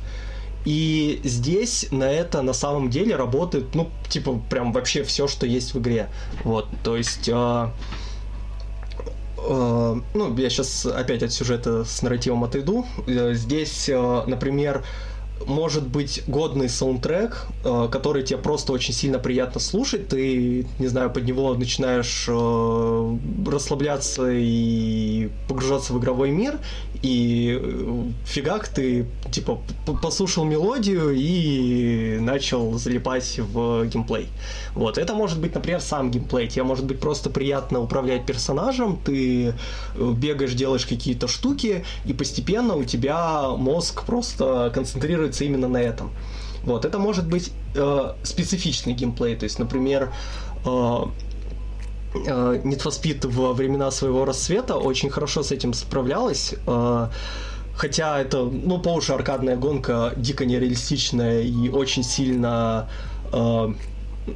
[0.65, 5.73] И здесь на это на самом деле работает, ну, типа, прям вообще все, что есть
[5.73, 6.09] в игре.
[6.43, 7.29] Вот, то есть...
[7.29, 7.69] Э,
[9.37, 12.85] э, ну, я сейчас опять от сюжета с нарративом отойду.
[13.07, 13.89] Э, здесь,
[14.27, 14.83] например,
[15.45, 21.09] может быть годный саундтрек, э, который тебе просто очень сильно приятно слушать, ты, не знаю,
[21.09, 26.59] под него начинаешь э, расслабляться и погружаться в игровой мир,
[27.01, 29.59] и э, фигак ты, типа,
[30.01, 34.27] послушал мелодию и начал залипать в геймплей.
[34.73, 39.53] Вот, это может быть, например, сам геймплей, тебе может быть просто приятно управлять персонажем, ты
[39.95, 46.09] бегаешь, делаешь какие-то штуки, и постепенно у тебя мозг просто концентрируется концентрируется именно на этом.
[46.63, 50.11] Вот, это может быть э, специфичный геймплей, то есть, например,
[50.65, 51.03] э,
[52.13, 56.55] э, Need for Speed во времена своего рассвета очень хорошо с этим справлялась.
[56.67, 57.07] Э,
[57.75, 62.89] хотя это, ну, по уши аркадная гонка, дико нереалистичная и очень сильно
[63.31, 63.73] э,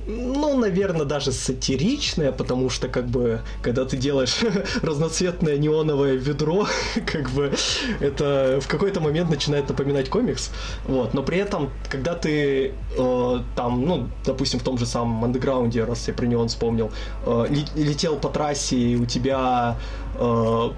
[0.08, 4.40] ну, наверное, даже сатиричная, потому что, как бы, когда ты делаешь
[4.82, 6.68] разноцветное неоновое ведро,
[7.06, 7.52] как бы,
[8.00, 10.52] это в какой-то момент начинает напоминать комикс,
[10.86, 15.84] вот, но при этом, когда ты э, там, ну, допустим, в том же самом андеграунде,
[15.84, 16.92] раз я про него вспомнил,
[17.26, 19.78] э, летел по трассе, и у тебя
[20.16, 20.70] э,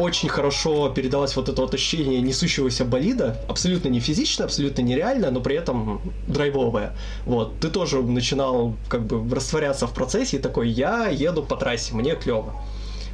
[0.00, 5.40] очень хорошо передалось вот это вот ощущение несущегося болида, абсолютно не физично, абсолютно нереально, но
[5.40, 6.92] при этом драйвовое.
[7.26, 11.94] Вот, ты тоже начинал как бы растворяться в процессе и такой, я еду по трассе,
[11.94, 12.54] мне клево.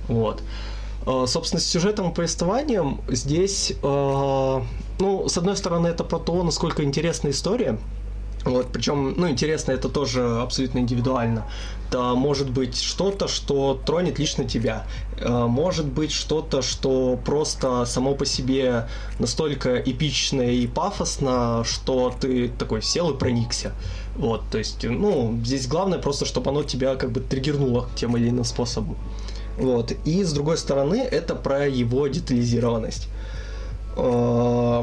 [0.09, 0.43] Вот.
[1.07, 4.63] А, собственно, с сюжетом и повествованием здесь, а,
[5.01, 7.79] ну, с одной стороны, это про то, насколько интересная история,
[8.45, 11.45] вот, причем, ну, интересно, это тоже абсолютно индивидуально.
[11.89, 14.87] Это может быть что-то, что тронет лично тебя.
[15.19, 22.49] Э, может быть что-то, что просто само по себе настолько эпичное и пафосно, что ты
[22.49, 23.73] такой сел и проникся.
[24.17, 28.31] Вот, то есть, ну, здесь главное просто, чтобы оно тебя как бы триггернуло тем или
[28.31, 28.97] иным способом.
[29.57, 29.93] Вот.
[30.05, 33.09] И с другой стороны, это про его детализированность
[33.97, 34.83] э,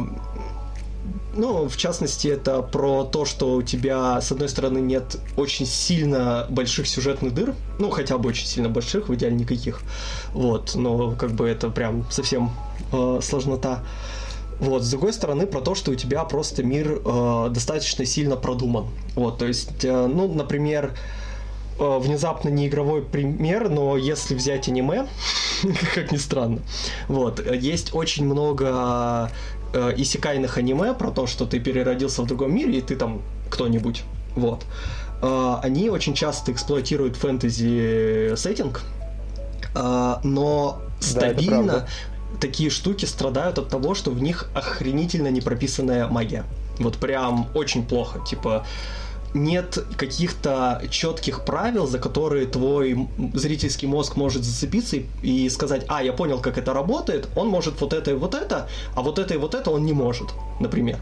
[1.36, 6.46] ну, в частности, это про то, что у тебя, с одной стороны, нет очень сильно
[6.50, 9.82] больших сюжетных дыр, ну, хотя бы очень сильно больших, в идеале никаких,
[10.34, 12.52] вот, но как бы это прям совсем
[12.92, 13.84] э, сложнота.
[14.60, 18.88] Вот, с другой стороны, про то, что у тебя просто мир э, достаточно сильно продуман.
[19.16, 20.94] Вот, то есть, э, ну, например,
[21.80, 25.08] э, внезапно не игровой пример, но если взять аниме,
[25.96, 26.60] как ни странно,
[27.08, 29.32] вот, есть очень много
[29.74, 34.04] э, исекайных аниме про то, что ты переродился в другом мире, и ты там кто-нибудь.
[34.36, 34.66] Вот.
[35.22, 38.82] Э, они очень часто эксплуатируют фэнтези сеттинг,
[39.76, 41.88] э, но стабильно да,
[42.40, 46.46] такие штуки страдают от того, что в них охренительно непрописанная магия.
[46.80, 48.20] Вот прям очень плохо.
[48.28, 48.66] Типа,
[49.34, 56.04] нет каких-то четких правил, за которые твой зрительский мозг может зацепиться и, и сказать, а,
[56.04, 59.34] я понял, как это работает, он может вот это и вот это, а вот это
[59.34, 61.00] и вот это он не может, например.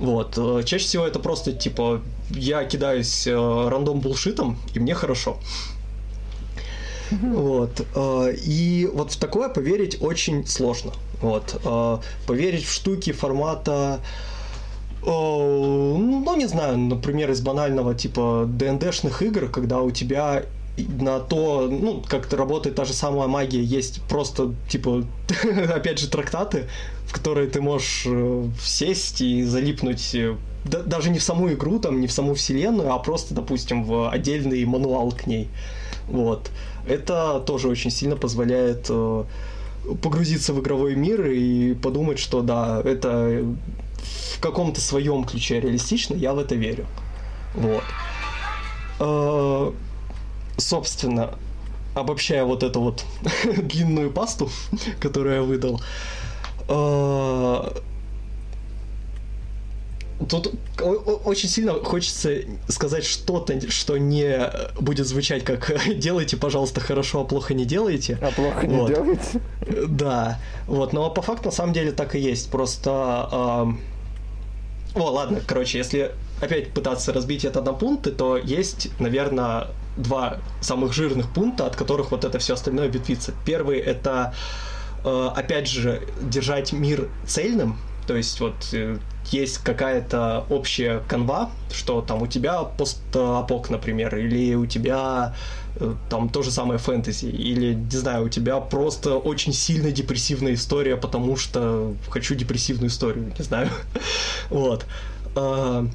[0.00, 0.38] Вот.
[0.38, 5.38] Э, чаще всего это просто, типа, я кидаюсь э, рандом булшитом, и мне хорошо.
[7.10, 7.86] Вот.
[7.94, 10.92] Э, и вот в такое поверить очень сложно.
[11.20, 11.60] Вот.
[12.26, 14.00] Поверить в штуки формата
[15.06, 20.44] ну, не знаю, например, из банального типа ДНДшных игр, когда у тебя
[20.76, 25.04] на то, ну, как работает та же самая магия, есть просто, типа,
[25.74, 26.66] опять же, трактаты,
[27.06, 31.78] в которые ты можешь э, сесть и залипнуть э, да, даже не в саму игру,
[31.78, 35.48] там, не в саму вселенную, а просто, допустим, в отдельный мануал к ней.
[36.08, 36.50] Вот.
[36.86, 39.24] Это тоже очень сильно позволяет э,
[40.02, 43.44] погрузиться в игровой мир и подумать, что да, это
[44.02, 46.86] в каком-то своем ключе реалистично, я в это верю.
[47.54, 47.84] Вот.
[49.00, 49.72] Э,
[50.56, 51.34] собственно,
[51.94, 53.04] обобщая вот эту вот
[53.44, 54.50] длинную пасту,
[55.00, 55.80] которую я выдал,
[56.68, 57.70] э,
[60.30, 60.54] Тут
[61.24, 62.36] очень сильно хочется
[62.68, 68.18] сказать что-то, что не будет звучать как «делайте, пожалуйста, хорошо, а плохо не делайте».
[68.22, 68.88] А плохо не вот.
[68.88, 69.40] делайте?
[69.88, 70.38] Да.
[70.66, 72.50] Вот, но по факту на самом деле так и есть.
[72.50, 73.68] Просто
[74.94, 80.92] о, ладно, короче, если опять пытаться разбить это на пункты, то есть, наверное, два самых
[80.92, 83.32] жирных пункта, от которых вот это все остальное ветвится.
[83.44, 84.34] Первый это,
[85.04, 88.98] э, опять же, держать мир цельным, то есть вот э,
[89.30, 95.34] есть какая-то общая канва, что там у тебя постапок, например, или у тебя
[95.76, 100.54] э, там то же самое фэнтези, или, не знаю, у тебя просто очень сильно депрессивная
[100.54, 103.68] история, потому что хочу депрессивную историю, не знаю.
[104.50, 104.86] вот.
[105.36, 105.86] А,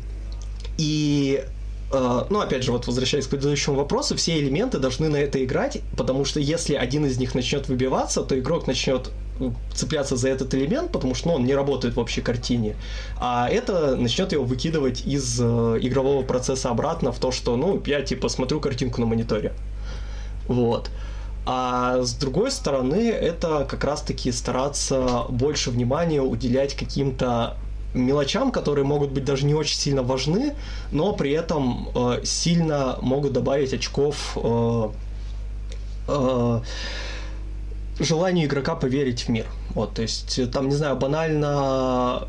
[0.77, 1.43] и
[1.91, 5.81] а, ну, опять же, вот возвращаясь к предыдущему вопросу, все элементы должны на это играть,
[5.95, 9.11] потому что если один из них начнет выбиваться, то игрок начнет
[9.73, 12.75] цепляться за этот элемент, потому что ну, он не работает в общей картине,
[13.19, 15.43] а это начнет его выкидывать из э,
[15.81, 19.53] игрового процесса обратно в то, что, ну, я типа смотрю картинку на мониторе.
[20.47, 20.89] Вот.
[21.45, 27.57] А с другой стороны, это как раз-таки стараться больше внимания уделять каким-то
[27.93, 30.53] мелочам, которые могут быть даже не очень сильно важны,
[30.91, 34.89] но при этом э, сильно могут добавить очков э,
[36.07, 36.61] э,
[37.99, 39.45] желанию игрока поверить в мир.
[39.73, 42.27] Вот, то есть, э, там, не знаю, банально,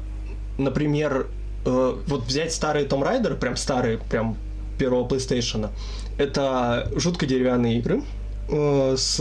[0.59, 1.29] например,
[1.65, 4.37] э, вот взять старые Tomb Raider, прям старые, прям
[4.79, 5.71] первого PlayStation,
[6.19, 8.03] это жутко деревянные игры
[8.49, 9.21] э, с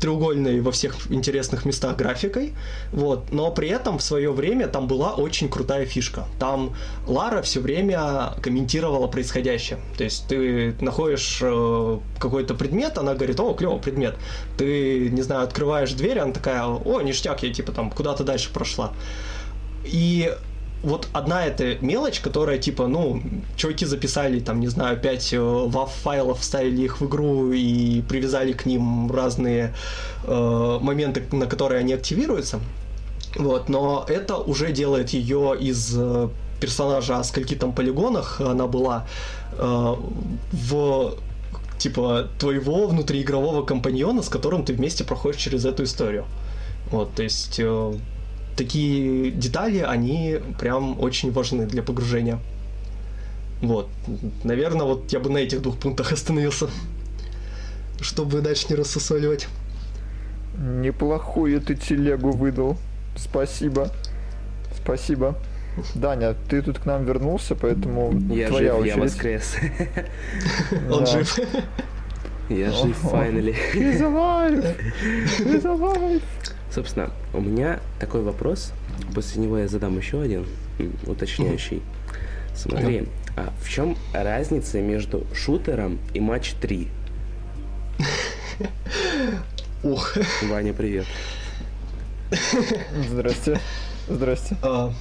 [0.00, 2.54] треугольной во всех интересных местах графикой,
[2.92, 6.26] вот, но при этом в свое время там была очень крутая фишка.
[6.38, 6.74] Там
[7.06, 9.78] Лара все время комментировала происходящее.
[9.96, 14.16] То есть ты находишь э, какой-то предмет, она говорит, о, клевый предмет.
[14.58, 18.92] Ты, не знаю, открываешь дверь, она такая, о, ништяк, я типа там куда-то дальше прошла.
[19.84, 20.32] И
[20.82, 23.22] вот одна эта мелочь, которая типа, ну,
[23.56, 29.10] чуваки записали, там, не знаю, 5 WAV-файлов, вставили их в игру и привязали к ним
[29.10, 29.74] разные
[30.24, 32.60] э, моменты, на которые они активируются.
[33.36, 36.28] Вот, но это уже делает ее из э,
[36.60, 39.06] персонажа о скольки там полигонах она была
[39.52, 39.94] э,
[40.52, 41.14] в
[41.78, 46.24] типа твоего внутриигрового компаньона, с которым ты вместе проходишь через эту историю.
[46.90, 47.92] Вот, то есть э,
[48.56, 52.38] такие детали, они прям очень важны для погружения.
[53.60, 53.88] Вот.
[54.44, 56.68] Наверное, вот я бы на этих двух пунктах остановился,
[58.00, 59.48] чтобы дальше не рассусоливать.
[60.58, 62.76] Неплохую ты телегу выдал.
[63.16, 63.90] Спасибо.
[64.82, 65.36] Спасибо.
[65.94, 68.96] Даня, ты тут к нам вернулся, поэтому я твоя жив, очередь.
[68.96, 69.56] Я воскрес.
[70.90, 71.38] Он жив.
[72.48, 73.54] Я жив, finally.
[73.74, 74.76] He's alive!
[75.38, 76.22] He's alive!
[76.76, 78.74] Собственно, у меня такой вопрос.
[79.14, 80.46] После него я задам еще один
[81.06, 81.80] уточняющий.
[82.54, 86.88] Смотри, а в чем разница между шутером и матч 3?
[89.84, 90.18] Ух.
[90.42, 91.06] Ваня, привет.
[93.08, 93.58] Здрасте.
[94.06, 94.58] Здрасте.
[94.60, 94.92] А,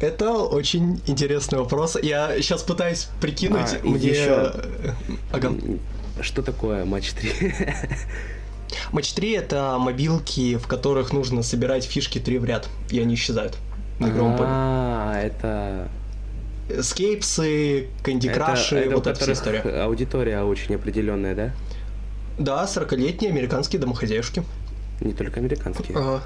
[0.00, 1.96] это очень интересный вопрос.
[2.02, 3.76] Я сейчас пытаюсь прикинуть.
[3.80, 4.08] А, мне...
[4.08, 4.54] еще...
[5.30, 5.52] Ага.
[6.20, 7.54] Что такое матч 3?
[8.92, 13.56] Матч 3 это мобилки, в которых нужно собирать фишки 3 в ряд, и они исчезают
[13.98, 14.48] на игровом поле.
[14.50, 15.88] А, это...
[16.82, 19.60] Скейпсы, Candy Crush, вот эта вся история.
[19.60, 21.52] Аудитория очень определенная, да?
[22.38, 24.42] Да, 40-летние американские домохозяюшки.
[25.00, 25.96] Не только американские.
[25.96, 26.22] Ага.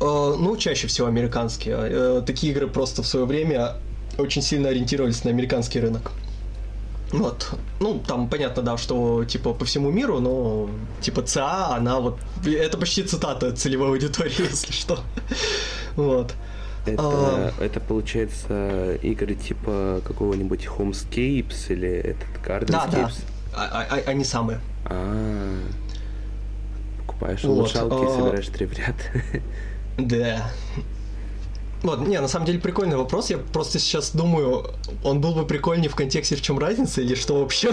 [0.00, 1.76] Uh, ну, чаще всего американские.
[1.76, 3.74] Uh, такие игры просто в свое время
[4.16, 6.12] очень сильно ориентировались на американский рынок.
[7.12, 7.48] Вот.
[7.80, 10.70] Ну, там понятно, да, что типа по всему миру, но
[11.00, 12.18] типа ЦА, она вот.
[12.44, 15.00] Это почти цитата целевой аудитории, если что.
[15.96, 16.34] Вот.
[16.86, 17.52] Это, а...
[17.60, 22.70] это получается игры типа какого-нибудь Homescapes или этот Gardenscapes?
[22.70, 23.10] Да, да.
[23.54, 24.60] А, а, они самые.
[24.86, 25.58] А,
[26.98, 27.50] покупаешь вот.
[27.50, 28.96] улучшалки и собираешь три в ряд.
[29.98, 30.50] Да.
[31.82, 33.30] Вот, не, на самом деле прикольный вопрос.
[33.30, 34.66] Я просто сейчас думаю,
[35.02, 37.72] он был бы прикольнее в контексте, в чем разница или что вообще.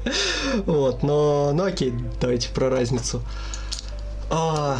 [0.66, 3.22] вот, но, ну окей, давайте про разницу.
[4.30, 4.78] А,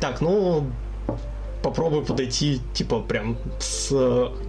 [0.00, 0.70] так, ну,
[1.62, 3.92] попробую подойти, типа, прям с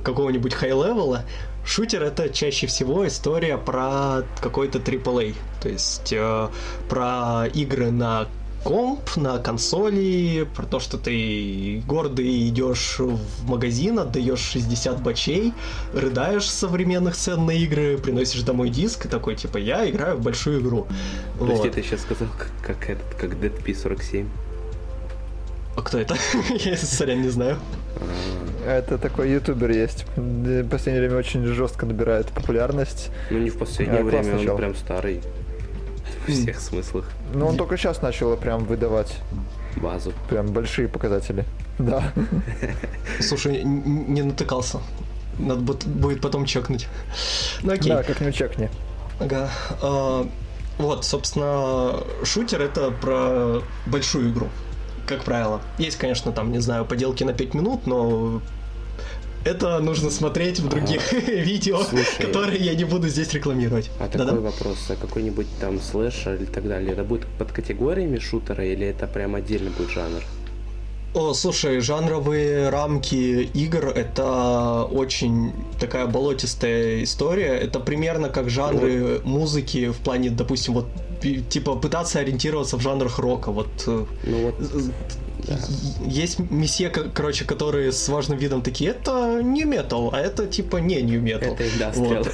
[0.04, 1.26] какого-нибудь high-level а.
[1.66, 6.48] Шутер это чаще всего история про какой-то AAA, то есть э,
[6.88, 8.28] про игры на
[8.64, 15.54] комп, на консоли, про то, что ты гордый идешь в магазин, отдаешь 60 бачей,
[15.94, 20.62] рыдаешь современных цен на игры, приносишь домой диск и такой, типа, я играю в большую
[20.62, 20.88] игру.
[21.40, 21.72] Подожди, вот.
[21.72, 24.28] ты сейчас сказал, как, как этот, как Dead P47.
[25.76, 26.16] А кто это?
[26.50, 27.58] Я, сорян, не знаю.
[27.96, 28.40] А.
[28.66, 30.06] Это такой ютубер есть.
[30.16, 33.10] В последнее время очень жестко набирает популярность.
[33.30, 35.22] Ну не в последнее а, время, он прям старый
[36.28, 37.06] в всех смыслах.
[37.34, 39.18] Ну, он только сейчас начал прям выдавать
[39.76, 40.14] базу.
[40.30, 41.46] Прям большие показатели.
[41.78, 42.12] Да.
[43.20, 44.80] Слушай, не натыкался.
[45.38, 46.88] Надо будет потом чекнуть.
[47.64, 47.92] Ну окей.
[47.92, 48.70] Да, как не чекни.
[49.20, 49.50] Ага.
[49.82, 50.28] А,
[50.78, 54.48] вот, собственно, шутер это про большую игру,
[55.08, 55.62] как правило.
[55.78, 58.42] Есть, конечно, там, не знаю, поделки на 5 минут, но
[59.46, 63.90] это нужно смотреть в других а, видео, слушай, которые я не буду здесь рекламировать.
[64.00, 64.26] А Да-да?
[64.26, 68.88] такой вопрос, а какой-нибудь там слэшер или так далее, это будет под категориями шутера или
[68.88, 70.22] это прям отдельно будет жанр?
[71.16, 77.58] О, слушай, жанровые рамки игр это очень такая болотистая история.
[77.58, 79.26] Это примерно как жанры вот.
[79.26, 80.86] музыки в плане, допустим, вот
[81.50, 83.52] типа пытаться ориентироваться в жанрах рока.
[83.52, 84.56] Вот, ну, вот
[85.50, 85.58] да.
[86.06, 91.02] Есть месье, короче, которые с важным видом такие, это не метал, а это типа не
[91.02, 91.54] new metal.
[91.54, 92.24] Это индастриал.
[92.24, 92.34] Вот.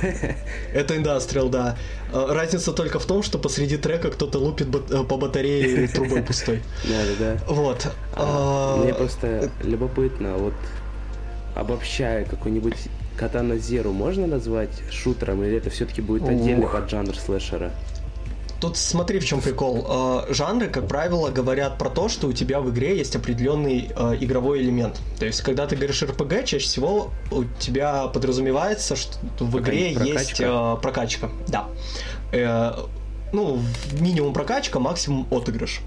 [0.74, 1.78] Это индастриал, да.
[2.14, 6.62] А, разница только в том, что посреди трека кто-то лупит э, по батарее трубой пустой.
[6.84, 7.54] Да, да, да.
[7.54, 7.88] Вот.
[8.14, 10.54] А, мне просто любопытно, вот
[11.56, 12.76] обобщая какой-нибудь
[13.18, 17.72] Катана Зеру можно назвать шутером, или это все-таки будет отдельный поджанр слэшера?
[18.60, 19.86] Тут смотри, в чем прикол.
[20.28, 24.18] Э, жанры, как правило, говорят про то, что у тебя в игре есть определенный э,
[24.20, 25.00] игровой элемент.
[25.20, 30.20] То есть, когда ты говоришь РПГ, чаще всего у тебя подразумевается, что в игре прокачка.
[30.20, 31.30] есть э, прокачка.
[31.48, 31.68] Да
[33.36, 33.60] ну,
[34.00, 35.82] минимум прокачка, максимум отыгрыш.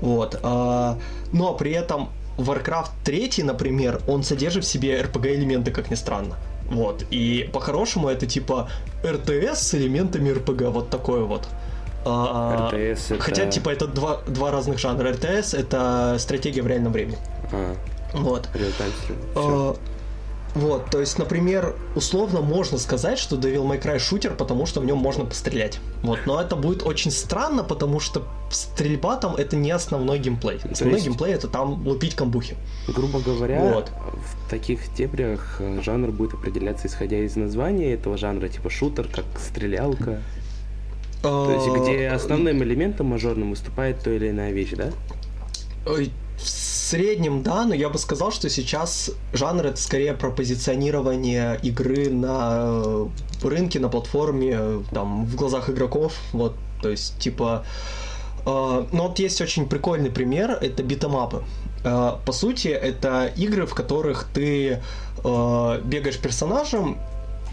[0.00, 0.38] Вот.
[0.42, 0.98] А,
[1.32, 6.36] но при этом Warcraft 3, например, он содержит в себе RPG-элементы, как ни странно.
[6.70, 7.04] Вот.
[7.10, 8.68] И по-хорошему это типа
[9.02, 11.48] RTS с элементами RPG, вот такое вот.
[12.08, 13.22] А, RTS это...
[13.22, 15.10] Хотя, типа, это два, два разных жанра.
[15.12, 17.18] RTS это стратегия в реальном времени.
[17.52, 17.74] А,
[18.14, 18.48] Вот.
[19.34, 19.76] А.
[20.56, 24.86] Вот, то есть, например, условно можно сказать, что Devil May Cry шутер, потому что в
[24.86, 25.80] нем можно пострелять.
[26.02, 30.58] Вот, но это будет очень странно, потому что стрельба там это не основной геймплей.
[30.70, 32.56] Основной есть- геймплей это там лупить камбухи.
[32.88, 33.90] Грубо говоря, Вот.
[33.90, 39.26] в таких дебрях э, жанр будет определяться исходя из названия этого жанра, типа шутер, как
[39.38, 40.22] стрелялка.
[41.22, 44.90] То есть, А, где основным элементом мажорным выступает то или иная вещь, да?
[45.84, 46.48] В
[46.86, 52.58] среднем, да, но я бы сказал, что сейчас жанр это скорее про позиционирование игры на
[52.62, 53.06] э,
[53.42, 57.64] рынке, на платформе, э, там, в глазах игроков, вот, то есть, типа,
[58.44, 61.44] э, ну вот есть очень прикольный пример, это битэмапы.
[61.82, 64.82] По сути, это игры, в которых ты
[65.22, 66.98] бегаешь персонажем,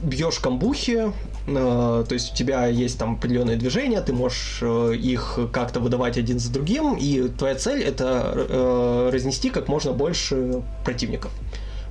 [0.01, 1.13] бьешь камбухи,
[1.45, 6.39] то есть у тебя есть там определенные движения, ты можешь э, их как-то выдавать один
[6.39, 11.31] за другим, и твоя цель это э, разнести как можно больше противников.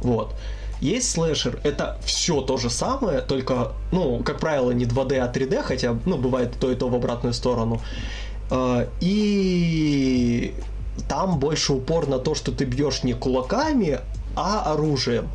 [0.00, 0.34] Вот.
[0.80, 5.62] Есть слэшер, это все то же самое, только, ну, как правило, не 2D, а 3D,
[5.62, 7.80] хотя, ну, бывает то и то в обратную сторону.
[8.50, 10.54] Э, И
[11.08, 14.00] там больше упор на то, что ты бьешь не кулаками,
[14.34, 15.28] а оружием.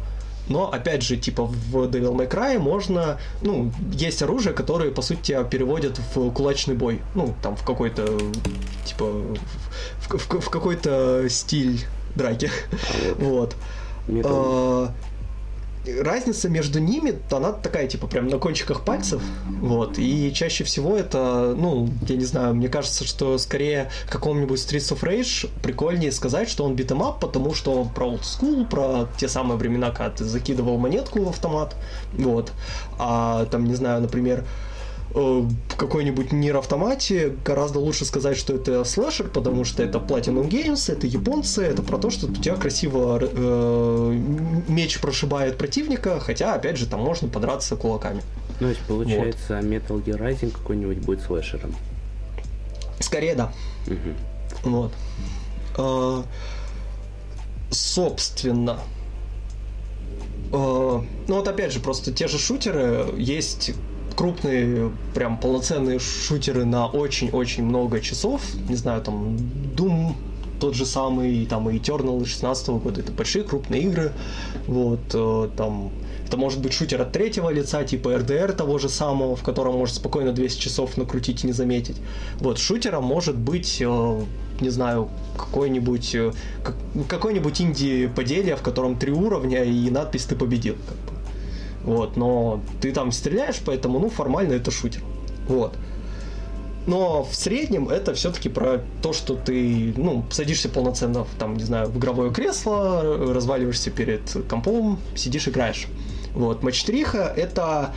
[0.49, 3.19] Но, опять же, типа в Devil May Cry можно...
[3.41, 7.01] Ну, есть оружие, которое, по сути, тебя переводят в кулачный бой.
[7.15, 8.07] Ну, там, в какой-то...
[8.85, 9.05] Типа...
[9.99, 11.85] В, в- в какой-то стиль
[12.15, 12.49] драки.
[13.17, 13.55] Вот.
[15.85, 19.21] Разница между ними, она такая, типа, прям на кончиках пальцев,
[19.61, 24.93] вот, и чаще всего это, ну, я не знаю, мне кажется, что скорее какому-нибудь Streets
[24.93, 28.67] of Rage прикольнее сказать, что он beat 'em up, потому что он про old school,
[28.67, 31.75] про те самые времена, когда ты закидывал монетку в автомат,
[32.13, 32.51] вот,
[32.99, 34.43] а там, не знаю, например,
[35.13, 40.91] в какой-нибудь Нир автомате гораздо лучше сказать, что это слэшер, потому что это Platinum Games,
[40.91, 44.21] это японцы, это про то, что у тебя красиво э,
[44.67, 48.21] меч прошибает противника, хотя, опять же, там можно подраться кулаками.
[48.59, 51.75] Ну, то есть, получается, Metal Gear Rising какой-нибудь будет слэшером.
[52.99, 53.53] Скорее, да.
[53.85, 54.15] Мгм.
[54.63, 54.91] Вот.
[55.77, 56.23] Э,
[57.69, 58.79] собственно.
[60.51, 63.71] Э, ну вот опять же, просто те же шутеры, есть
[64.17, 68.41] крупные, прям полноценные шутеры на очень-очень много часов.
[68.67, 69.37] Не знаю, там
[69.75, 70.15] Doom
[70.59, 74.11] тот же самый, там и Eternal 16 года, это большие крупные игры.
[74.65, 75.91] Вот, э, там
[76.27, 79.95] это может быть шутер от третьего лица, типа RDR того же самого, в котором можно
[79.95, 81.97] спокойно 200 часов накрутить и не заметить.
[82.39, 84.21] Вот, шутером может быть, э,
[84.59, 86.75] не знаю, какой-нибудь э, как-
[87.07, 90.75] какой-нибудь инди-поделие, в котором три уровня и надпись «Ты победил».
[91.87, 95.01] Вот, но ты там стреляешь, поэтому, ну, формально это шутер.
[95.47, 95.73] Вот.
[96.85, 101.63] Но в среднем это все-таки про то, что ты, ну, садишься полноценно, в, там, не
[101.63, 105.87] знаю, в игровое кресло, разваливаешься перед компом, сидишь, играешь.
[106.33, 107.05] Вот, матч 3
[107.37, 107.93] это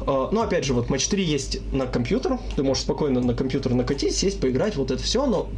[0.00, 3.74] э, ну, опять же, вот матч 3 есть на компьютер, ты можешь спокойно на компьютер
[3.74, 5.50] накатить, сесть, поиграть, вот это все, но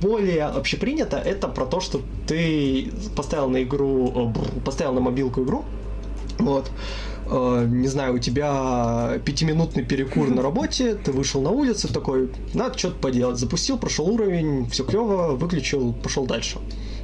[0.00, 5.64] более общепринято это про то, что ты поставил на игру, э, поставил на мобилку игру,
[6.44, 6.70] вот,
[7.26, 12.78] Э, не знаю, у тебя пятиминутный перекур на работе, ты вышел на улицу, такой, надо
[12.78, 13.38] что-то поделать.
[13.38, 16.58] Запустил, прошел уровень, все клево, выключил, пошел дальше.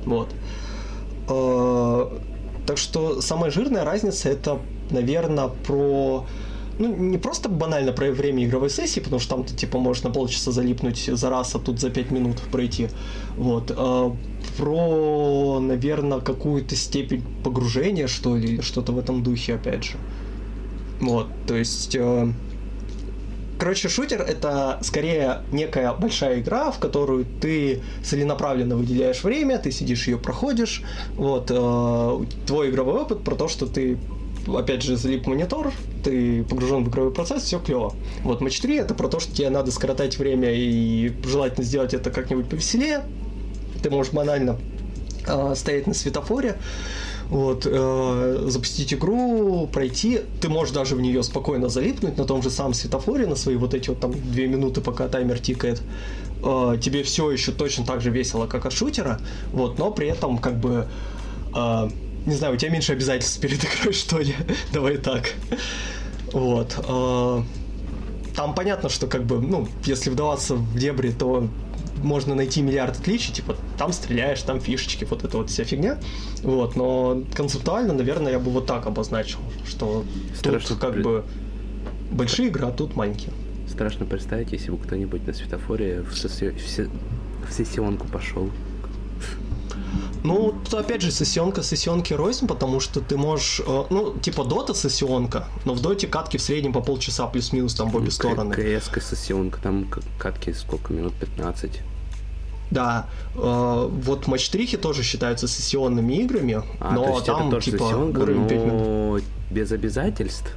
[0.05, 0.29] Вот.
[1.29, 2.19] Э,
[2.67, 4.61] Так что самая жирная разница это,
[4.91, 6.27] наверное, про
[6.81, 10.11] ну, не просто банально про время игровой сессии, потому что там ты, типа, можешь на
[10.11, 12.89] полчаса залипнуть за раз, а тут за пять минут пройти.
[13.37, 13.71] Вот.
[13.77, 14.17] а
[14.57, 19.99] про, наверное, какую-то степень погружения, что ли, что-то в этом духе, опять же.
[21.01, 21.95] Вот, то есть...
[21.95, 22.33] э,
[23.59, 30.09] Короче, шутер это скорее некая большая игра, в которую ты целенаправленно выделяешь время, ты сидишь
[30.09, 30.83] ее проходишь.
[31.17, 33.99] Вот э, твой игровой опыт про то, что ты
[34.47, 35.73] опять же залип монитор,
[36.03, 37.95] ты погружен в игровой процесс, все клево.
[38.23, 42.11] Вот матч 3 это про то, что тебе надо скоротать время и желательно сделать это
[42.11, 43.03] как-нибудь повеселее.
[43.83, 44.59] Ты можешь банально
[45.27, 46.57] э, стоять на светофоре,
[47.31, 50.21] вот, э, запустить игру, пройти.
[50.41, 53.73] Ты можешь даже в нее спокойно залипнуть на том же самом светофоре, на свои вот
[53.73, 55.81] эти вот там две минуты, пока таймер тикает.
[56.43, 59.21] Э, тебе все еще точно так же весело, как от шутера,
[59.53, 60.87] вот, но при этом как бы
[61.55, 61.89] э,
[62.27, 64.35] не знаю, у тебя меньше обязательств перед игрой, что ли?
[64.73, 65.33] Давай так.
[66.33, 66.79] Вот.
[66.87, 67.43] э,
[68.37, 71.49] там понятно, что как бы, ну, если вдаваться в дебри, то
[72.03, 75.99] можно найти миллиард отличий, типа там стреляешь, там фишечки, вот эта вот вся фигня.
[76.43, 80.05] Вот, но концептуально, наверное, я бы вот так обозначил, что
[80.35, 81.03] Страшно тут как при...
[81.03, 81.25] бы
[82.11, 83.33] большие игры, а тут маленькие.
[83.69, 86.59] Страшно представить, если бы кто-нибудь на светофоре в, сессионку
[87.49, 88.51] в сессионку пошел.
[90.23, 95.47] Ну, опять же, сессионка сессионки рознь, потому что ты можешь, э, ну, типа дота сессионка,
[95.65, 98.55] но в доте катки в среднем по полчаса плюс-минус там в обе ну, стороны.
[98.55, 101.81] кс сессионка, там катки сколько, минут 15?
[102.71, 107.71] Да, э, вот матч-трихи тоже считаются сессионными играми, а, но то есть там это тоже
[107.73, 109.25] типа сессионка, уровень 5 минут.
[109.51, 110.55] без обязательств?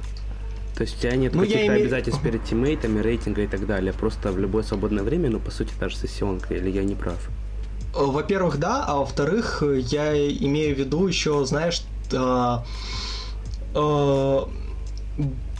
[0.76, 1.76] То есть у тебя нет ну, каких-то име...
[1.76, 3.92] обязательств перед тиммейтами, рейтинга и так далее.
[3.92, 7.18] Просто в любое свободное время, ну, по сути, та же сессионка, или я не прав?
[7.94, 11.82] Во-первых, да, а во-вторых, я имею в виду еще, знаешь,
[12.12, 12.58] э,
[13.74, 14.40] э,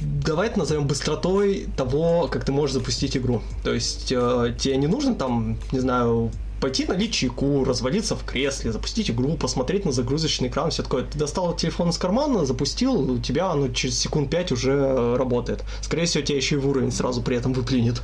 [0.00, 3.42] давай это назовем быстротой того, как ты можешь запустить игру.
[3.62, 6.30] То есть э, тебе не нужно там, не знаю,
[6.60, 11.04] пойти налить чайку, развалиться в кресле, запустить игру, посмотреть на загрузочный экран, все такое.
[11.04, 15.62] Ты достал телефон из кармана, запустил, у тебя оно через секунд пять уже работает.
[15.82, 18.02] Скорее всего, тебя еще и в уровень сразу при этом выплюнет.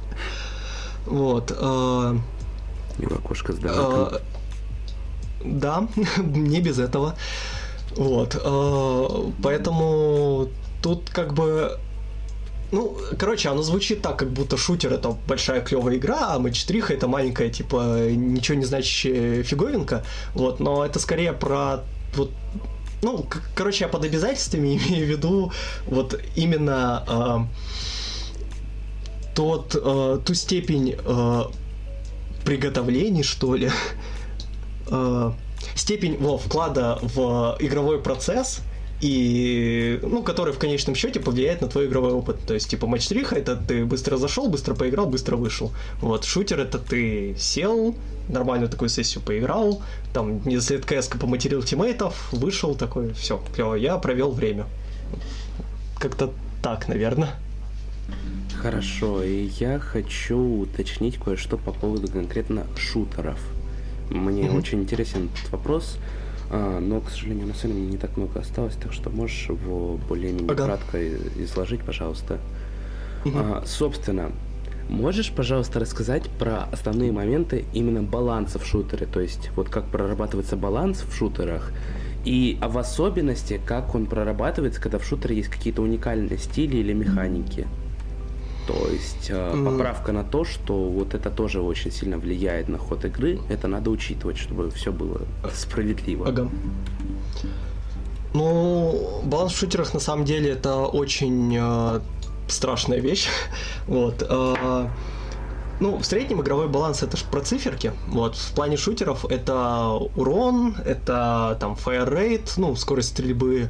[1.06, 1.52] Вот.
[1.56, 2.16] Э,
[3.06, 4.20] в окошко с а,
[5.44, 5.88] Да,
[6.18, 7.16] не без этого.
[7.96, 8.40] Вот.
[8.42, 10.48] А, поэтому
[10.82, 11.78] тут как бы
[12.72, 17.08] ну, короче, оно звучит так, как будто шутер это большая клевая игра, а матч-триха это
[17.08, 20.04] маленькая, типа, ничего не значащая фиговинка.
[20.34, 21.82] Вот, но это скорее про
[22.14, 22.30] вот
[23.02, 23.24] ну,
[23.54, 25.52] короче, я под обязательствами имею в виду
[25.86, 27.38] вот именно э,
[29.34, 31.42] тот, э, ту степень э,
[32.44, 33.70] приготовлений, что ли,
[34.90, 35.32] э,
[35.74, 38.60] степень во, вклада в игровой процесс,
[39.00, 42.36] и, ну, который в конечном счете повлияет на твой игровой опыт.
[42.46, 45.72] То есть, типа, матч триха это ты быстро зашел, быстро поиграл, быстро вышел.
[46.02, 47.94] Вот, шутер это ты сел,
[48.28, 49.82] нормальную такую сессию поиграл,
[50.12, 54.66] там, если это КС поматерил тиммейтов, вышел такой, все, клево, я провел время.
[55.98, 56.30] Как-то
[56.62, 57.36] так, наверное.
[58.62, 63.38] Хорошо, и я хочу уточнить кое-что по поводу конкретно шутеров.
[64.10, 64.58] Мне mm-hmm.
[64.58, 65.96] очень интересен этот вопрос,
[66.50, 70.50] а, но, к сожалению, на деле не так много осталось, так что можешь его более-менее
[70.50, 70.64] ага.
[70.64, 70.98] кратко
[71.42, 72.38] изложить, пожалуйста.
[73.24, 73.62] Mm-hmm.
[73.62, 74.32] А, собственно,
[74.88, 80.56] можешь, пожалуйста, рассказать про основные моменты именно баланса в шутере, то есть вот как прорабатывается
[80.56, 81.72] баланс в шутерах,
[82.24, 87.66] и в особенности, как он прорабатывается, когда в шутере есть какие-то уникальные стили или механики.
[88.70, 93.04] То есть э, поправка на то, что вот это тоже очень сильно влияет на ход
[93.04, 96.28] игры, это надо учитывать, чтобы все было справедливо.
[96.28, 96.48] Ага.
[98.32, 102.00] Ну, баланс в шутерах на самом деле это очень э,
[102.46, 103.28] страшная вещь.
[103.88, 104.22] вот.
[104.28, 104.86] Э,
[105.80, 107.92] ну, в среднем игровой баланс это же про циферки.
[108.08, 113.68] Вот, в плане шутеров это урон, это там fire rate, ну, скорость стрельбы,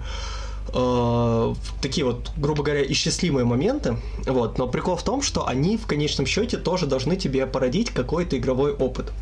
[0.72, 3.96] э, такие вот, грубо говоря, исчислимые моменты.
[4.26, 4.58] Вот.
[4.58, 8.72] Но прикол в том, что они в конечном счете тоже должны тебе породить какой-то игровой
[8.72, 9.12] опыт.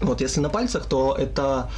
[0.00, 1.70] Вот, если на пальцах, то это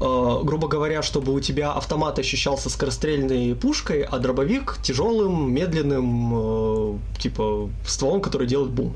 [0.00, 6.98] э, грубо говоря, чтобы у тебя автомат ощущался скорострельной пушкой, а дробовик тяжелым, медленным, э,
[7.18, 8.94] типа стволом, который делает бум.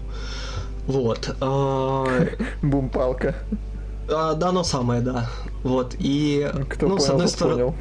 [0.86, 1.34] Вот.
[1.40, 2.28] Э,
[2.62, 3.34] Бум-палка.
[4.08, 5.28] Да, оно самое, да.
[5.64, 5.96] Вот.
[5.98, 7.74] И, Кто ну, понял, с одной стороны.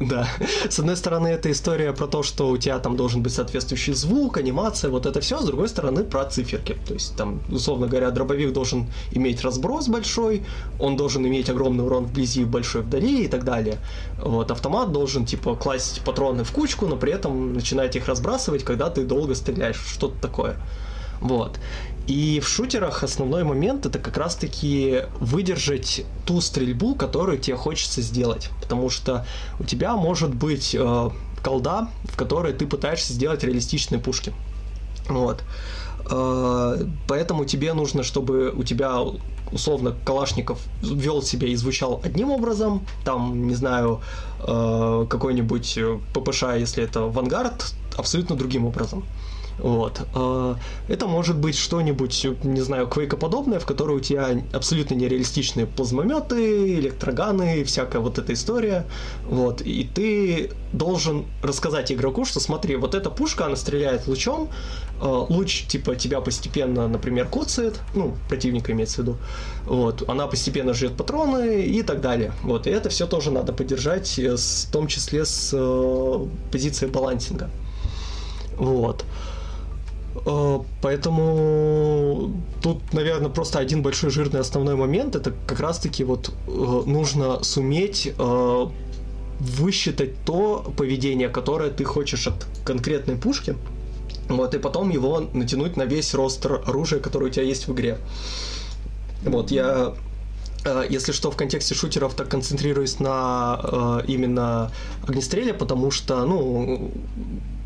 [0.00, 0.28] Да.
[0.68, 4.36] С одной стороны, это история про то, что у тебя там должен быть соответствующий звук,
[4.36, 5.40] анимация, вот это все.
[5.40, 6.76] С другой стороны, про циферки.
[6.86, 10.42] То есть там, условно говоря, дробовик должен иметь разброс большой,
[10.78, 13.78] он должен иметь огромный урон вблизи, большой вдали и так далее.
[14.22, 18.90] Вот автомат должен, типа, класть патроны в кучку, но при этом начинать их разбрасывать, когда
[18.90, 20.56] ты долго стреляешь, что-то такое.
[21.20, 21.58] Вот.
[22.08, 28.48] И в шутерах основной момент это как раз-таки выдержать ту стрельбу, которую тебе хочется сделать.
[28.62, 29.26] Потому что
[29.60, 31.10] у тебя может быть э,
[31.44, 34.32] колда, в которой ты пытаешься сделать реалистичные пушки.
[35.10, 35.42] Вот.
[36.10, 39.00] Э, поэтому тебе нужно, чтобы у тебя
[39.52, 44.00] условно Калашников вел себя и звучал одним образом, там, не знаю,
[44.40, 49.04] э, какой-нибудь э, ППШ, если это Вангард, абсолютно другим образом.
[49.58, 50.06] Вот.
[50.14, 50.56] А,
[50.88, 57.64] это может быть что-нибудь, не знаю, квейкоподобное, в которой у тебя абсолютно нереалистичные плазмометы, электроганы,
[57.64, 58.86] всякая вот эта история.
[59.26, 59.60] Вот.
[59.62, 64.48] И ты должен рассказать игроку, что смотри, вот эта пушка, она стреляет лучом,
[65.00, 69.16] а, луч, типа, тебя постепенно, например, коцает, ну, противника имеется в виду,
[69.64, 74.18] вот, она постепенно жрет патроны и так далее, вот, и это все тоже надо поддержать,
[74.18, 77.48] э, в том числе с э, позиции балансинга,
[78.56, 79.02] вот.
[79.02, 79.37] Э,
[80.82, 85.16] поэтому тут, наверное, просто один большой жирный основной момент.
[85.16, 88.66] Это как раз-таки вот э, нужно суметь э,
[89.40, 93.56] высчитать то поведение, которое ты хочешь от конкретной пушки.
[94.28, 97.98] Вот, и потом его натянуть на весь roster оружия, которое у тебя есть в игре.
[99.24, 99.94] Вот, я
[100.88, 104.70] если что, в контексте шутеров так концентрируюсь на э, именно
[105.06, 106.90] огнестреле, потому что, ну,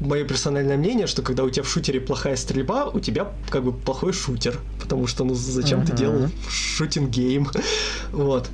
[0.00, 3.72] мое персональное мнение, что когда у тебя в шутере плохая стрельба, у тебя как бы
[3.72, 5.86] плохой шутер, потому что, ну, зачем uh-huh.
[5.86, 7.48] ты делал shooting game,
[8.12, 8.48] вот.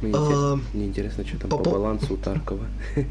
[0.00, 2.66] Мне, а, мне интересно, что там по, по балансу у Таркова.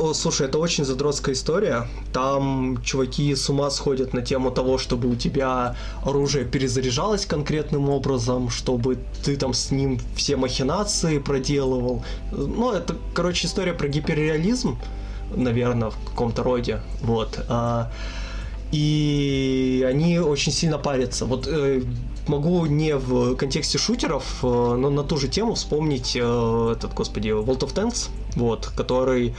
[0.00, 1.86] О, слушай, это очень задротская история.
[2.14, 8.48] Там чуваки с ума сходят на тему того, чтобы у тебя оружие перезаряжалось конкретным образом,
[8.48, 12.02] чтобы ты там с ним все махинации проделывал.
[12.32, 14.78] Ну, это, короче, история про гиперреализм
[15.36, 16.80] наверное, в каком-то роде.
[17.02, 17.44] Вот.
[17.48, 17.92] А,
[18.72, 21.26] и они очень сильно парятся.
[21.26, 21.82] Вот э,
[22.30, 27.28] могу не в контексте шутеров, э, но на ту же тему вспомнить э, этот, господи,
[27.28, 29.34] World of Tanks, вот, который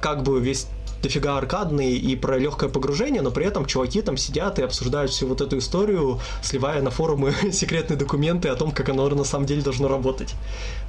[0.00, 0.66] как бы весь
[1.02, 5.26] дофига аркадный и про легкое погружение, но при этом чуваки там сидят и обсуждают всю
[5.26, 9.62] вот эту историю, сливая на форумы секретные документы о том, как оно на самом деле
[9.62, 10.34] должно работать.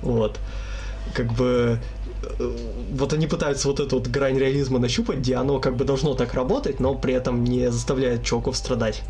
[0.02, 0.40] Вот.
[1.14, 1.80] Как бы
[2.40, 2.52] Э,
[2.92, 6.34] вот они пытаются вот эту вот грань реализма нащупать, где оно как бы должно так
[6.34, 9.02] работать, но при этом не заставляет чуваков страдать.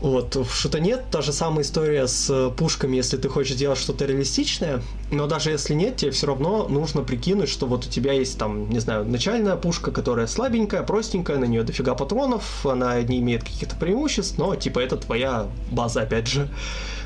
[0.00, 4.82] Вот, в шутанет та же самая история с пушками, если ты хочешь сделать что-то реалистичное,
[5.10, 8.70] но даже если нет, тебе все равно нужно прикинуть, что вот у тебя есть там,
[8.70, 13.76] не знаю, начальная пушка, которая слабенькая, простенькая, на нее дофига патронов, она не имеет каких-то
[13.76, 16.48] преимуществ, но типа это твоя база, опять же.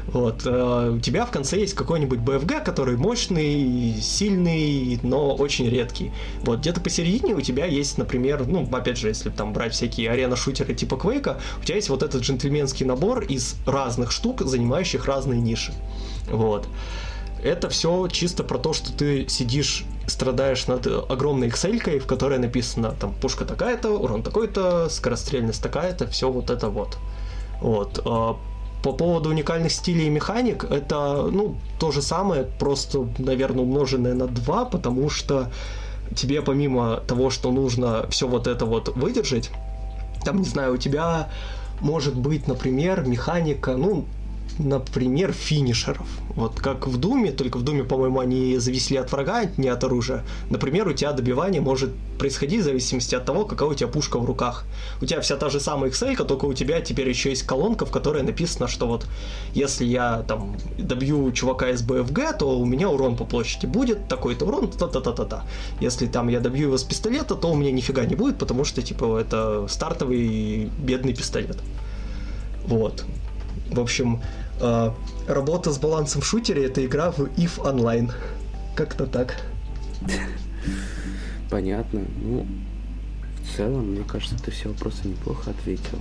[0.07, 0.43] Вот.
[0.45, 6.13] Э, у тебя в конце есть какой-нибудь BFG, который мощный, сильный, но очень редкий.
[6.43, 10.75] Вот где-то посередине у тебя есть, например, ну, опять же, если там брать всякие арена-шутеры
[10.75, 15.73] типа Quake, у тебя есть вот этот джентльменский набор из разных штук, занимающих разные ниши.
[16.31, 16.69] Вот.
[17.43, 22.95] Это все чисто про то, что ты сидишь, страдаешь над огромной Excel, в которой написано
[22.99, 26.97] там пушка такая-то, урон такой-то, скорострельность такая-то, все вот это вот.
[27.61, 28.01] Вот.
[28.07, 28.39] А
[28.83, 34.27] по поводу уникальных стилей и механик, это, ну, то же самое, просто, наверное, умноженное на
[34.27, 35.51] 2, потому что
[36.15, 39.51] тебе помимо того, что нужно все вот это вот выдержать,
[40.25, 41.31] там, не знаю, у тебя
[41.81, 44.05] может быть, например, механика, ну,
[44.59, 46.07] например, финишеров.
[46.37, 50.25] Вот как в Думе, только в Думе, по-моему, они зависли от врага, не от оружия.
[50.51, 54.25] Например, у тебя добивание может происходить в зависимости от того, какая у тебя пушка в
[54.25, 54.65] руках.
[55.01, 57.91] У тебя вся та же самая Excel, только у тебя теперь еще есть колонка, в
[57.91, 59.07] которой написано, что вот
[59.53, 64.47] если я там добью чувака из БФГ, то у меня урон по площади будет, такой-то
[64.47, 65.45] урон, та-та-та-та-та.
[65.81, 68.83] Если там я добью его с пистолета, то у меня нифига не будет, потому что,
[68.83, 71.59] типа, это стартовый бедный пистолет.
[72.67, 73.05] Вот.
[73.71, 74.21] В общем,
[75.27, 78.13] работа с балансом в шутере это игра в If Online.
[78.75, 79.37] Как-то так.
[81.51, 82.03] Понятно.
[82.21, 82.47] Ну,
[83.43, 85.99] в целом, мне кажется, ты все вопросы неплохо ответил.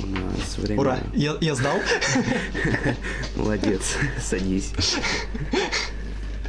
[0.00, 0.80] У нас время...
[0.80, 0.98] Ура!
[1.12, 1.76] Я, я знал?
[3.36, 4.72] Молодец, садись.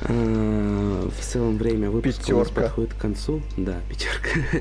[0.01, 3.41] А, в целом время выпуска у нас подходит к концу.
[3.57, 4.59] Да, пятерка.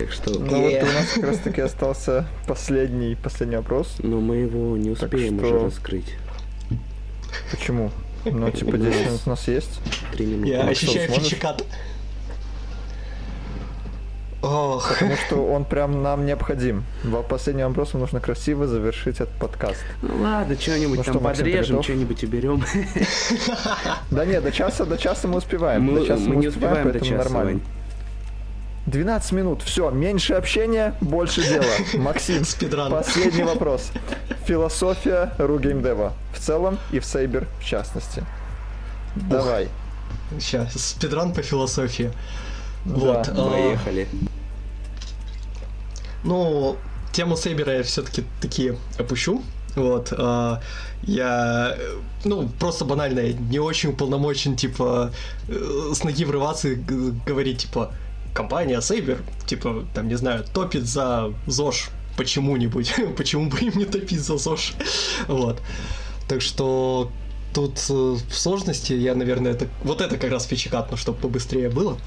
[0.00, 0.30] Так что...
[0.30, 3.96] Ну вот у нас как раз таки остался последний, последний вопрос.
[3.98, 5.46] Но мы его не успеем что...
[5.46, 6.14] уже раскрыть.
[7.50, 7.90] Почему?
[8.24, 9.80] Ну, типа 10 минут у нас есть.
[10.12, 10.48] 3 минуты.
[10.48, 11.64] Я ну, ощущаю фичекат.
[14.40, 14.88] Ох.
[14.88, 16.84] Потому что он прям нам необходим.
[17.04, 19.84] В последнем вопросе нужно красиво завершить этот подкаст.
[20.00, 22.64] Ну ладно, что-нибудь ну, там что, подрежем, что-нибудь уберем.
[24.10, 25.82] Да нет, до часа, до часа мы успеваем.
[25.82, 27.60] Мы, до часа мы, мы не успеваем, успеваем до часа, нормально.
[28.90, 29.62] 12 минут.
[29.62, 31.64] Все, меньше общения, больше дела.
[31.94, 32.90] Максим, Спидран.
[32.90, 33.92] последний вопрос.
[34.46, 38.24] Философия ругеймдева в целом и в Сейбер в частности.
[39.14, 39.68] Давай.
[40.38, 42.12] Сейчас, спидран по философии.
[42.84, 43.28] Да, вот.
[43.28, 44.08] А, поехали.
[46.22, 46.76] Ну,
[47.12, 49.42] тему Сейбера я все-таки такие опущу.
[49.76, 50.60] Вот, а,
[51.02, 51.76] я,
[52.24, 55.12] ну, просто банально, не очень уполномочен, типа,
[55.48, 57.92] э, с ноги врываться и говорить, типа,
[58.34, 62.94] компания Saber, типа, там, не знаю, топит за ЗОЖ почему-нибудь.
[63.16, 64.74] Почему бы им не топить за ЗОЖ?
[65.28, 65.60] вот.
[66.28, 67.10] Так что
[67.54, 71.98] тут э, в сложности я, наверное, это, вот это как раз фичекатно, чтобы побыстрее было.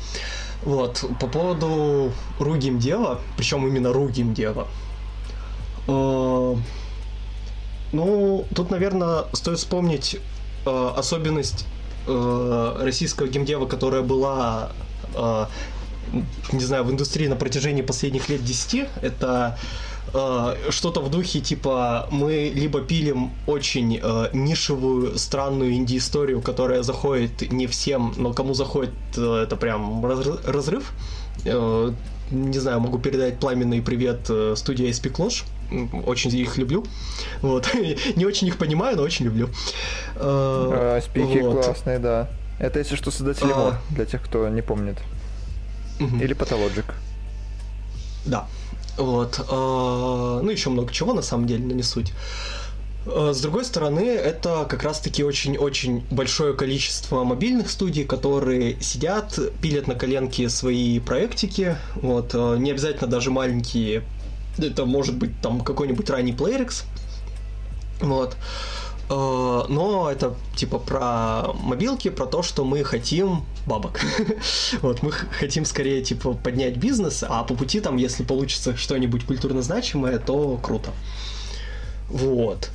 [0.64, 4.68] Вот, по поводу ругим дела, причем именно ругим дела.
[5.88, 6.56] Э,
[7.92, 10.18] ну, тут, наверное, стоит вспомнить
[10.66, 11.66] э, особенность
[12.08, 14.72] э, российского геймдева, которая была
[15.14, 15.46] э,
[16.52, 18.88] не знаю, в индустрии на протяжении последних лет 10.
[19.02, 19.58] Это
[20.14, 27.52] э, что-то в духе типа мы либо пилим очень э, нишевую, странную инди-историю, которая заходит
[27.52, 30.94] не всем, но кому заходит, э, это прям разрыв.
[31.46, 31.92] Э,
[32.32, 35.44] не знаю, могу передать пламенный привет э, студии SP Clash.
[36.06, 36.86] Очень их люблю.
[37.42, 37.70] Вот.
[38.16, 39.48] не очень их понимаю, но очень люблю.
[40.16, 41.66] Э, а, спики вот.
[41.66, 42.30] классные, да.
[42.60, 43.80] Это, если что, создатели а...
[43.90, 44.98] для тех, кто не помнит.
[46.00, 46.18] Угу.
[46.18, 46.86] Или Pathologic.
[48.26, 48.48] Да.
[48.98, 49.44] Вот.
[49.50, 52.14] А, ну, еще много чего, на самом деле, но не суть.
[53.06, 59.88] А, с другой стороны, это как раз-таки очень-очень большое количество мобильных студий, которые сидят, пилят
[59.88, 61.78] на коленке свои проектики.
[61.96, 62.32] Вот.
[62.34, 64.04] А, не обязательно даже маленькие.
[64.58, 66.84] Это может быть там какой-нибудь ранний PlayerX.
[68.02, 68.36] Вот.
[69.10, 74.02] Э, но это типа про мобилки, про то, что мы хотим бабок.
[74.82, 79.62] вот, мы хотим скорее типа поднять бизнес, а по пути там, если получится что-нибудь культурно
[79.62, 80.92] значимое, то круто.
[82.10, 82.70] Вот.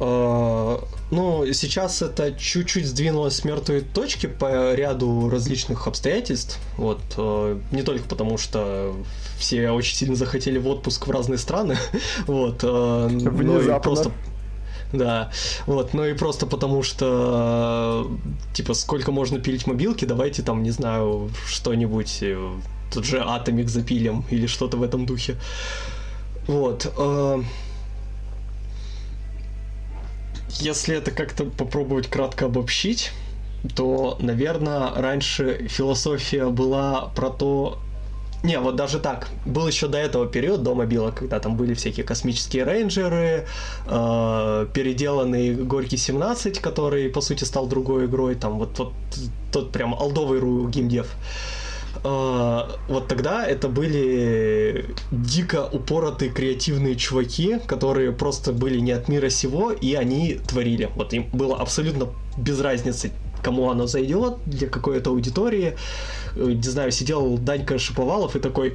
[0.00, 0.78] Э,
[1.10, 6.58] ну, сейчас это чуть-чуть сдвинулось с мертвой точки по ряду различных обстоятельств.
[6.78, 8.96] Вот, э, не только потому, что
[9.38, 11.76] все очень сильно захотели в отпуск в разные страны,
[12.26, 13.42] вот, Внезапно.
[13.42, 14.12] но и просто
[14.92, 15.30] да,
[15.66, 18.10] вот, ну и просто потому что,
[18.52, 22.50] типа, сколько можно пилить мобилки, давайте там, не знаю, что-нибудь, э,
[22.92, 25.36] тут же Атомик запилим или что-то в этом духе.
[26.46, 26.92] Вот.
[26.98, 27.42] Э,
[30.60, 33.12] если это как-то попробовать кратко обобщить,
[33.76, 37.78] то, наверное, раньше философия была про то,
[38.42, 39.28] не, вот даже так.
[39.44, 43.46] Был еще до этого период, до мобила, когда там были всякие космические рейнджеры,
[43.86, 48.92] э, переделанный Горький 17, который, по сути, стал другой игрой, там вот, вот
[49.52, 51.06] тот прям алдовый ру геймдев.
[52.02, 59.28] Э, вот тогда это были дико упоротые креативные чуваки, которые просто были не от мира
[59.28, 60.88] сего, и они творили.
[60.96, 63.12] Вот им было абсолютно без разницы,
[63.42, 65.76] кому оно зайдет, для какой-то аудитории.
[66.36, 68.74] Э, не знаю, сидел Данька Шиповалов и такой,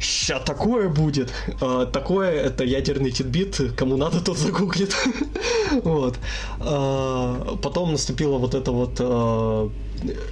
[0.00, 1.32] ща такое будет.
[1.60, 4.94] А, такое это ядерный титбит, кому надо, тот загуглит.
[5.84, 6.18] вот.
[6.60, 9.70] А, потом наступила вот эта вот а,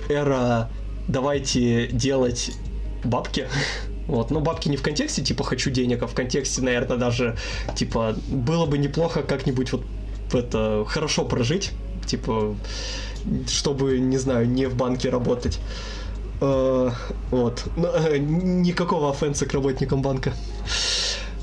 [0.08, 0.70] эра
[1.08, 2.52] давайте делать
[3.04, 3.46] бабки.
[4.08, 7.36] Вот, но бабки не в контексте, типа, хочу денег, а в контексте, наверное, даже,
[7.76, 9.82] типа, было бы неплохо как-нибудь вот
[10.32, 11.72] это хорошо прожить,
[12.06, 12.56] типа,
[13.48, 15.58] чтобы, не знаю, не в банке работать.
[16.40, 16.92] Uh,
[17.30, 17.64] вот.
[17.76, 20.32] Uh, никакого офенса к работникам банка.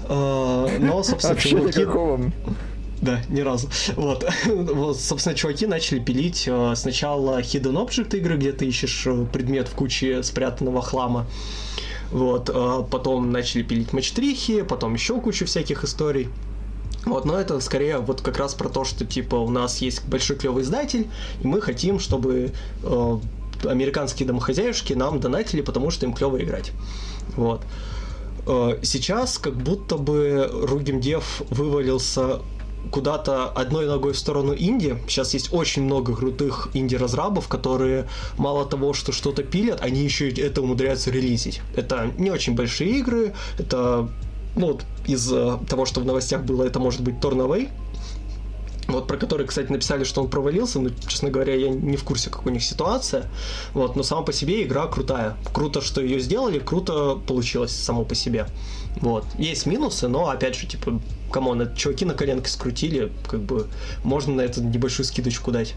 [0.08, 1.86] Uh, но, собственно, чуваки...
[3.02, 3.70] Да, ни разу.
[3.98, 4.26] Вот.
[4.46, 9.76] вот, собственно, чуваки начали пилить uh, сначала Hidden Object игры, где ты ищешь предмет в
[9.76, 11.26] куче спрятанного хлама.
[12.12, 12.46] Вот,
[12.92, 16.30] потом начали пилить матчтрихи, потом еще кучу всяких историй.
[17.06, 20.38] Вот, но это скорее вот как раз про то, что типа у нас есть большой
[20.38, 21.08] клевый издатель,
[21.42, 22.52] и мы хотим, чтобы
[22.84, 23.18] э,
[23.64, 26.72] американские домохозяюшки нам донатили, потому что им клево играть.
[27.36, 27.62] Вот.
[28.48, 32.42] Э, сейчас как будто бы Ругимдев вывалился
[32.92, 34.98] куда-то одной ногой в сторону Инди.
[35.08, 40.62] Сейчас есть очень много крутых инди-разрабов, которые мало того, что что-то пилят, они еще это
[40.62, 41.62] умудряются релизить.
[41.76, 44.10] Это не очень большие игры, это
[44.56, 47.70] ну, вот из э, того, что в новостях было, это может быть Torn Away,
[48.88, 52.30] вот, про который, кстати, написали, что он провалился, но, честно говоря, я не в курсе,
[52.30, 53.26] как у них ситуация.
[53.74, 55.36] Вот, но сама по себе игра крутая.
[55.54, 58.46] Круто, что ее сделали, круто получилось само по себе.
[59.02, 59.26] Вот.
[59.40, 61.02] Есть минусы, но, опять же, типа,
[61.32, 63.68] come on, чуваки на коленке скрутили, как бы,
[64.04, 65.74] можно на это небольшую скидочку дать.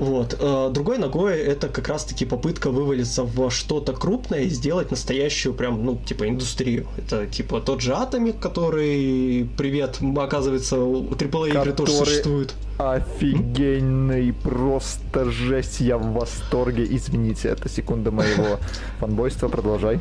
[0.00, 0.34] Вот.
[0.40, 5.84] Э, другой ногой это как раз-таки попытка вывалиться в что-то крупное и сделать настоящую прям,
[5.84, 6.86] ну, типа, индустрию.
[6.96, 12.54] Это, типа, тот же Атомик, который, привет, оказывается, у AAA игры тоже существует.
[12.78, 16.86] Офигенный, просто жесть, я в восторге.
[16.88, 18.58] Извините, это секунда моего
[19.00, 20.00] фанбойства, продолжай.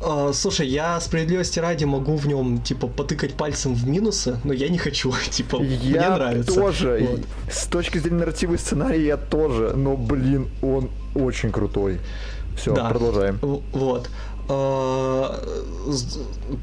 [0.00, 4.68] Uh, слушай, я справедливости ради могу в нем, типа, потыкать пальцем в минусы, но я
[4.68, 6.54] не хочу, типа, я мне нравится.
[6.54, 7.06] тоже.
[7.10, 7.20] Вот.
[7.50, 12.00] С точки зрения нарратива и сценария я тоже, но, блин, он очень крутой.
[12.56, 12.90] Все, да.
[12.90, 13.38] продолжаем.
[13.72, 14.10] Вот.
[14.46, 15.32] Uh,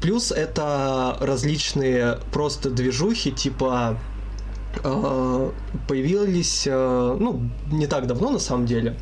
[0.00, 3.98] плюс это различные просто движухи, типа
[4.84, 5.52] uh,
[5.88, 8.94] появились, ну, не так давно на самом деле,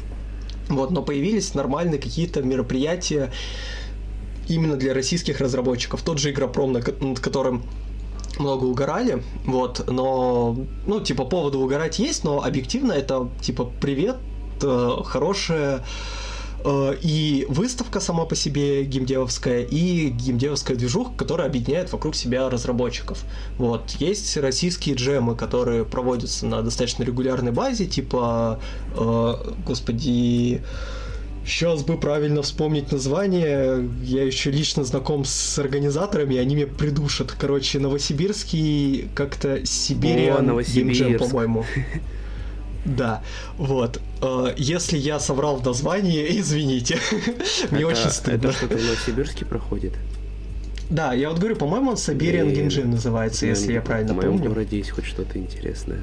[0.70, 3.30] вот, но появились нормальные какие-то мероприятия,
[4.50, 6.02] именно для российских разработчиков.
[6.02, 7.62] Тот же Игропром, над которым
[8.38, 14.16] много угорали, вот, но, ну, типа, повода угорать есть, но объективно это, типа, привет,
[14.62, 15.84] э, хорошая
[16.64, 23.24] э, и выставка сама по себе геймдевовская, и геймдевовская движуха, которая объединяет вокруг себя разработчиков.
[23.58, 23.90] Вот.
[23.98, 28.60] Есть российские джемы, которые проводятся на достаточно регулярной базе, типа,
[28.94, 29.34] э,
[29.66, 30.62] господи,
[31.44, 33.88] Сейчас бы правильно вспомнить название.
[34.02, 37.32] Я еще лично знаком с организаторами, они меня придушат.
[37.32, 41.64] Короче, Новосибирский как-то Сибириан Новосибирск, по-моему.
[42.86, 43.22] Да,
[43.58, 44.00] вот.
[44.22, 46.98] Э, если я соврал в названии, извините.
[47.70, 48.48] Мне очень стыдно.
[48.48, 49.92] Это что-то в Новосибирске проходит?
[50.88, 54.30] Да, я вот говорю, по-моему, он Siberian Game называется, если я правильно помню.
[54.30, 56.00] В моем городе есть хоть что-то интересное.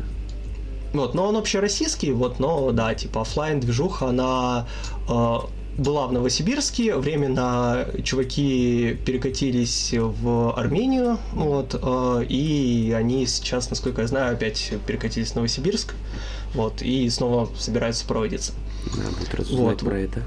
[0.94, 4.68] Вот, но он общероссийский, вот, но да, типа офлайн движуха, она
[5.10, 5.38] э,
[5.78, 14.08] была в Новосибирске, временно чуваки перекатились в Армению, вот, э, и они сейчас, насколько я
[14.08, 15.94] знаю, опять перекатились в Новосибирск,
[16.54, 18.54] вот, и снова собираются проводиться.
[18.96, 19.80] Надо вот.
[19.80, 20.24] про это.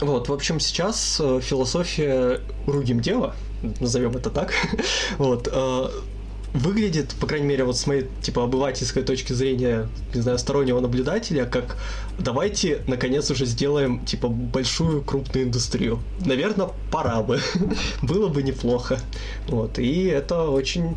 [0.00, 3.34] Вот, в общем, сейчас э, философия ругим дела,
[3.80, 4.52] назовем это так,
[5.18, 5.86] вот, э,
[6.54, 11.46] выглядит, по крайней мере, вот с моей, типа, обывательской точки зрения, не знаю, стороннего наблюдателя,
[11.46, 11.76] как
[12.18, 16.00] давайте, наконец, уже сделаем, типа, большую крупную индустрию.
[16.24, 17.40] Наверное, пора бы.
[18.02, 18.98] Было бы неплохо.
[19.48, 19.78] Вот.
[19.78, 20.96] И это очень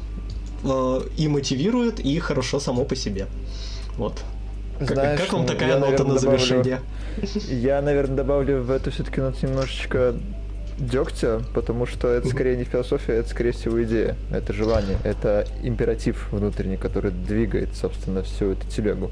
[0.63, 3.27] э, и мотивирует, и хорошо само по себе.
[3.97, 4.23] Вот.
[4.79, 6.81] Знаешь, как, как вам такая я, нота наверное, на завершение?
[7.15, 10.15] Добавлю, я, наверное, добавлю в эту все-таки ноту немножечко
[10.77, 16.27] дегтя, потому что это скорее не философия, это скорее всего идея, это желание, это императив
[16.31, 19.11] внутренний, который двигает, собственно, всю эту телегу.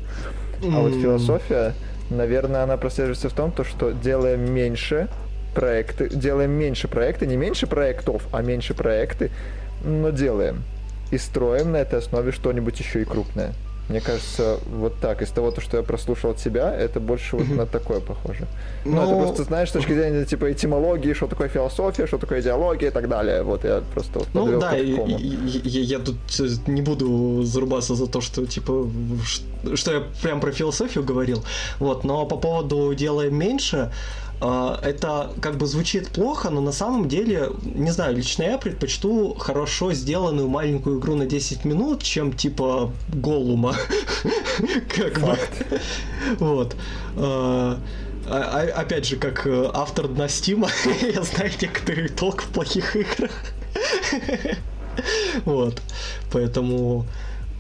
[0.64, 1.74] А вот философия,
[2.10, 5.10] наверное, она прослеживается в том, то, что делаем меньше
[5.54, 9.32] проекты, делаем меньше проекты, не меньше проектов, а меньше проекты,
[9.84, 10.64] но делаем.
[11.12, 13.54] И строим на этой основе что-нибудь еще и крупное.
[13.90, 17.50] Мне кажется, вот так, из того, то, что я прослушал от себя, это больше вот
[17.50, 18.48] на такое похоже.
[18.86, 22.42] Ну, ну, это просто, знаешь, с точки зрения, типа, этимологии, что такое философия, что такое
[22.42, 23.44] идеология и так далее.
[23.44, 28.46] Вот я просто вот Ну, да, я, тут э, не буду зарубаться за то, что,
[28.46, 28.90] типа,
[29.76, 31.44] что я прям про философию говорил.
[31.80, 33.92] Вот, но по поводу «делаем меньше»,
[34.44, 39.94] это как бы звучит плохо, но на самом деле, не знаю, лично я предпочту хорошо
[39.94, 43.76] сделанную маленькую игру на 10 минут, чем типа Голума.
[44.96, 45.38] Как бы.
[46.40, 46.76] Вот.
[47.16, 47.80] А,
[48.28, 50.70] а, опять же, как э, автор на Стима,
[51.02, 53.32] я знаю некоторый толк в плохих играх.
[55.46, 55.82] Вот.
[56.32, 57.08] Поэтому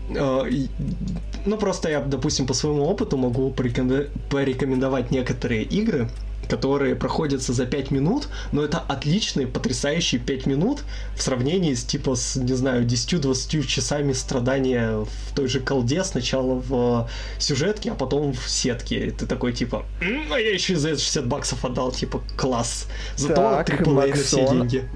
[0.09, 6.09] ну, просто я, допустим, по своему опыту могу порекомендовать некоторые игры,
[6.47, 10.83] которые проходятся за 5 минут, но это отличные, потрясающие 5 минут
[11.15, 16.55] в сравнении с, типа, с, не знаю, 10-20 часами страдания в той же колде, сначала
[16.55, 19.11] в сюжетке, а потом в сетке.
[19.11, 22.87] Ты такой, типа, а я еще за это 60 баксов отдал, типа, класс.
[23.15, 24.89] Зато так, на все деньги.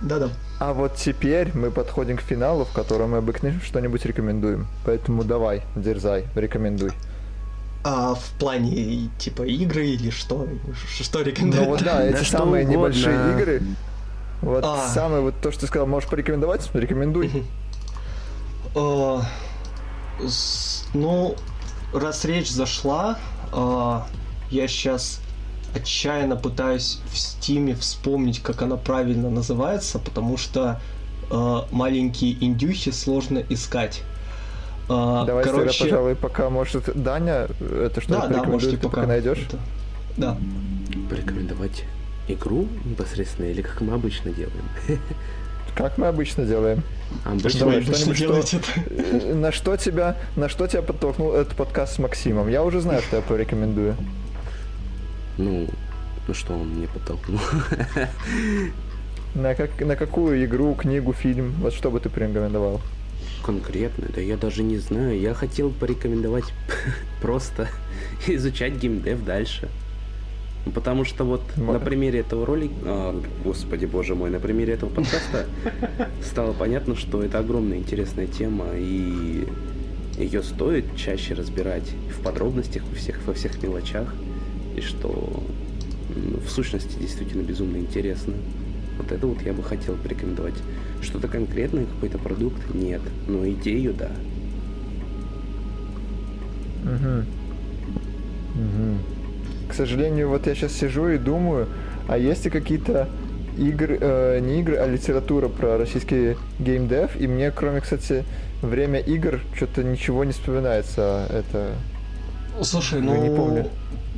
[0.00, 0.30] Да-да.
[0.60, 4.66] А вот теперь мы подходим к финалу, в котором мы обыкновенно что-нибудь рекомендуем.
[4.84, 6.90] Поэтому давай, дерзай, рекомендуй.
[7.84, 10.48] А в плане типа игры или что?
[11.00, 11.66] Что рекомендуют?
[11.66, 13.62] Ну вот да, эти самые небольшие игры.
[14.42, 14.88] Вот а.
[14.88, 16.68] самое вот то, что ты сказал, можешь порекомендовать?
[16.74, 17.44] Рекомендуй.
[20.94, 21.36] Ну,
[21.92, 23.18] раз речь зашла,
[23.52, 24.06] а,
[24.50, 25.20] я сейчас
[25.74, 30.80] отчаянно пытаюсь в стиме вспомнить, как она правильно называется, потому что
[31.30, 34.02] а, маленькие индюхи сложно искать.
[34.88, 35.66] А, Давай короче...
[35.66, 39.46] тогда, пожалуй, пока, может, Даня, это что да, да, можете пока, пока найдешь?
[39.48, 39.58] Это...
[40.16, 40.38] Да.
[41.10, 41.84] Порекомендовать
[42.26, 44.64] игру непосредственно или как мы обычно делаем?
[45.74, 46.82] Как мы обычно делаем.
[47.24, 48.90] А, обычно Давай, что делаете это?
[48.90, 52.48] Э, на что тебя, на что тебя подтолкнул этот подкаст с Максимом?
[52.48, 53.94] Я уже знаю, что я порекомендую.
[55.36, 55.68] Ну,
[56.26, 57.38] ну что он мне подтолкнул?
[59.34, 61.54] На, как, на какую игру, книгу, фильм?
[61.60, 62.80] Вот что бы ты порекомендовал?
[63.42, 65.18] Конкретно, да я даже не знаю.
[65.18, 66.52] Я хотел порекомендовать
[67.22, 67.68] просто
[68.26, 69.68] изучать геймдев дальше.
[70.66, 74.74] Ну, потому что вот М- на примере этого ролика, а, господи боже мой, на примере
[74.74, 75.46] этого подкаста
[76.22, 79.46] стало понятно, что это огромная интересная тема, и
[80.18, 84.12] ее стоит чаще разбирать в подробностях, во всех, во всех мелочах,
[84.76, 85.42] и что
[86.14, 88.34] ну, в сущности действительно безумно интересно.
[88.98, 90.54] Вот это вот я бы хотел порекомендовать.
[91.02, 94.10] Что-то конкретное, какой-то продукт нет, но идею да.
[96.84, 97.24] Угу.
[98.54, 99.70] Угу.
[99.70, 101.66] К сожалению, вот я сейчас сижу и думаю,
[102.08, 103.08] а есть ли какие-то
[103.58, 108.24] игры, э, не игры, а литература про российский геймдев, и мне, кроме, кстати,
[108.62, 111.26] время игр, что-то ничего не вспоминается.
[111.30, 111.74] Это
[112.62, 113.68] Слушай, ну, не помню.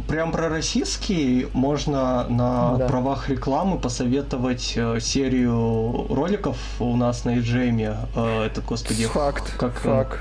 [0.08, 2.86] прям про российский можно на да.
[2.86, 7.96] правах рекламы посоветовать э, серию роликов у нас на EGM.
[8.16, 9.54] Э, это, господи, факт.
[9.58, 10.18] Как, факт.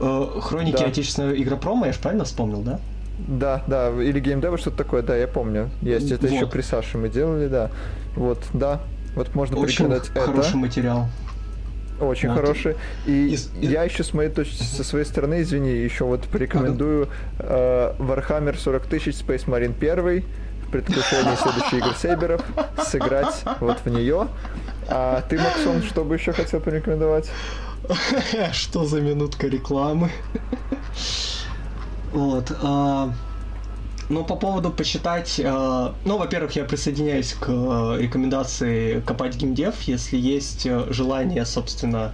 [0.00, 0.86] Э, хроники да.
[0.86, 2.80] отечественного игропрома, я же правильно вспомнил, да?
[3.28, 5.70] Да, да, или геймдева что-то такое, да, я помню.
[5.82, 6.32] Есть, это вот.
[6.32, 7.70] еще при Саше мы делали, да.
[8.16, 8.80] Вот, да,
[9.14, 10.20] вот можно Очень порекомендовать это.
[10.20, 11.08] хороший материал.
[12.00, 12.40] Очень вот.
[12.40, 12.76] хороший.
[13.06, 17.94] И, и я еще с моей точки, со своей стороны, извини, еще вот порекомендую э,
[17.98, 20.24] Warhammer 40 тысяч Space Marine 1
[20.66, 22.42] в предвкушении следующей игры Сейберов
[22.82, 24.28] сыграть вот в нее.
[24.88, 27.30] А ты, Максон, что бы еще хотел порекомендовать?
[28.52, 30.10] Что за минутка рекламы?
[32.12, 32.52] Вот.
[32.62, 33.12] А,
[34.10, 39.80] ну, по поводу почитать, э, ну, во-первых, я присоединяюсь к э, рекомендации копать геймдев.
[39.82, 42.12] Если есть э, желание, собственно,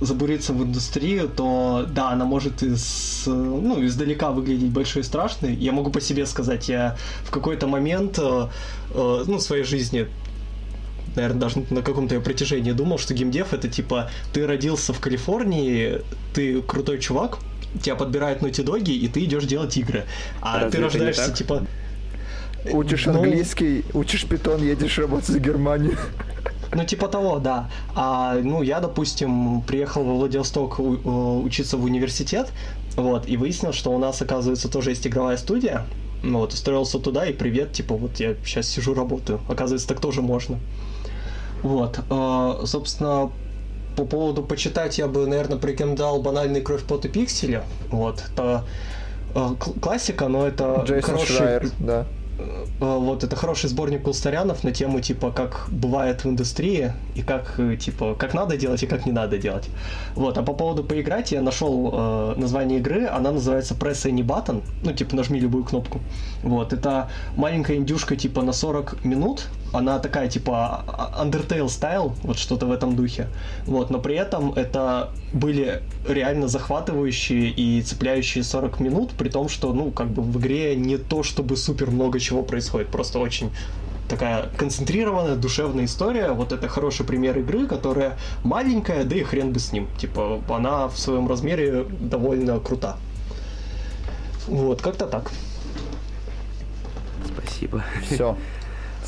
[0.00, 5.54] забуриться в индустрию, то да, она может из, ну, издалека выглядеть большой и страшной.
[5.54, 8.18] Я могу по себе сказать, я в какой-то момент
[8.94, 10.08] ну, своей жизни
[11.14, 16.02] наверное, даже на каком-то протяжении думал, что геймдев это типа ты родился в Калифорнии,
[16.34, 17.38] ты крутой чувак,
[17.82, 20.04] тебя подбирают Naughty Dog, и ты идешь делать игры.
[20.40, 21.66] А Разве ты рождаешься, типа...
[22.70, 23.14] Учишь ну...
[23.14, 25.96] английский, учишь питон, едешь работать в Германию.
[26.72, 27.70] Ну, типа того, да.
[27.94, 32.52] А, ну, я, допустим, приехал во Владивосток у, учиться в университет,
[32.96, 35.86] вот, и выяснил, что у нас, оказывается, тоже есть игровая студия.
[36.22, 39.40] Ну, вот, устроился туда, и привет, типа, вот я сейчас сижу, работаю.
[39.48, 40.58] Оказывается, так тоже можно.
[41.62, 43.30] Вот, э, собственно,
[43.98, 47.62] по поводу почитать я бы, наверное, порекомендовал банальный кровь, пот и пиксели.
[47.90, 48.64] Вот, это
[49.34, 49.48] э,
[49.80, 51.36] классика, но это Джейсон хороший...
[51.36, 52.06] Шрайер, да.
[52.38, 57.58] Э, вот это хороший сборник Кулстарянов на тему типа как бывает в индустрии и как
[57.58, 59.68] э, типа как надо делать и как не надо делать.
[60.14, 64.62] Вот, а по поводу поиграть я нашел э, название игры, она называется Press Any Button,
[64.84, 66.00] ну типа нажми любую кнопку.
[66.44, 72.38] Вот, это маленькая индюшка типа на 40 минут, она такая типа а, Undertale стайл, вот
[72.38, 73.28] что-то в этом духе.
[73.66, 79.72] Вот, но при этом это были реально захватывающие и цепляющие 40 минут, при том, что,
[79.72, 83.50] ну, как бы в игре не то чтобы супер много чего происходит, просто очень
[84.08, 86.30] такая концентрированная, душевная история.
[86.30, 89.88] Вот это хороший пример игры, которая маленькая, да и хрен бы с ним.
[89.98, 92.96] Типа, она в своем размере довольно крута.
[94.46, 95.30] Вот, как-то так.
[97.26, 97.84] Спасибо.
[98.10, 98.36] Все.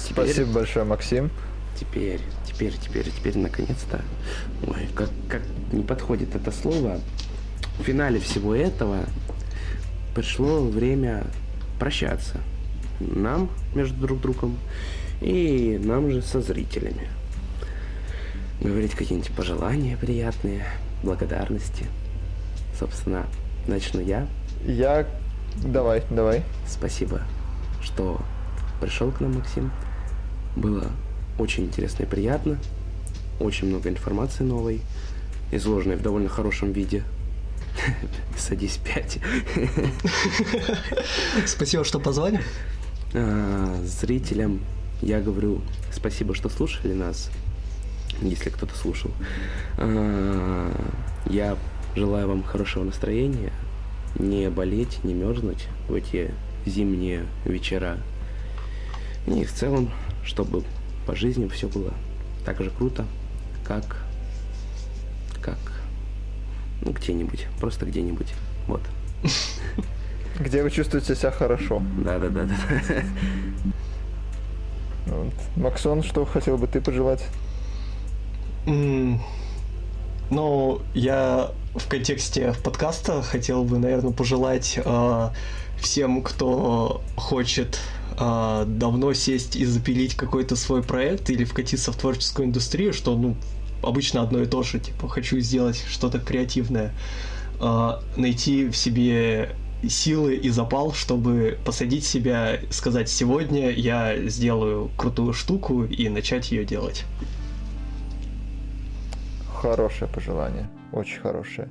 [0.08, 1.30] Теперь, Спасибо большое, Максим.
[1.78, 4.02] Теперь, теперь, теперь, теперь, наконец-то.
[4.66, 5.42] Ой, как, как
[5.72, 7.00] не подходит это слово.
[7.78, 9.06] В финале всего этого
[10.14, 11.24] пришло время
[11.78, 12.40] прощаться.
[13.00, 14.58] Нам между друг другом
[15.20, 17.08] и нам же со зрителями.
[18.60, 20.66] Говорить какие-нибудь пожелания приятные,
[21.02, 21.86] благодарности.
[22.78, 23.26] Собственно,
[23.66, 24.26] начну я.
[24.66, 25.06] Я...
[25.56, 26.42] Давай, давай.
[26.66, 27.22] Спасибо,
[27.82, 28.20] что
[28.80, 29.70] пришел к нам, Максим.
[30.56, 30.90] Было
[31.38, 32.58] очень интересно и приятно.
[33.38, 34.80] Очень много информации новой,
[35.50, 37.02] изложенной в довольно хорошем виде.
[38.36, 39.18] Садись пять.
[41.46, 42.40] Спасибо, что позвали.
[43.84, 44.60] Зрителям
[45.02, 47.30] я говорю спасибо, что слушали нас,
[48.20, 49.10] если кто-то слушал.
[49.78, 50.70] А,
[51.26, 51.56] я
[51.96, 53.52] желаю вам хорошего настроения,
[54.18, 56.34] не болеть, не мерзнуть в эти
[56.66, 57.98] зимние вечера.
[59.26, 59.90] И в целом
[60.24, 60.64] чтобы
[61.06, 61.92] по жизни все было
[62.44, 63.04] так же круто,
[63.64, 63.96] как,
[65.40, 65.58] как,
[66.82, 68.32] ну, где-нибудь, просто где-нибудь,
[68.66, 68.82] вот.
[70.38, 71.82] Где вы чувствуете себя хорошо.
[72.02, 72.54] Да, да, да, да.
[75.06, 75.32] Вот.
[75.56, 77.26] Максон, что хотел бы ты пожелать?
[78.64, 79.18] Mm.
[80.30, 85.30] Ну, я в контексте подкаста хотел бы, наверное, пожелать э,
[85.78, 87.80] всем, кто хочет
[88.18, 93.36] а, давно сесть и запилить какой-то свой проект или вкатиться в творческую индустрию, что, ну,
[93.82, 96.92] обычно одно и то же, типа, хочу сделать что-то креативное,
[97.60, 99.56] а, найти в себе
[99.88, 106.64] силы и запал, чтобы посадить себя, сказать, сегодня я сделаю крутую штуку и начать ее
[106.64, 107.04] делать.
[109.54, 111.68] Хорошее пожелание, очень хорошее.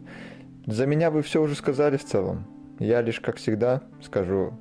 [0.65, 2.45] За меня вы все уже сказали в целом.
[2.79, 4.53] Я лишь, как всегда, скажу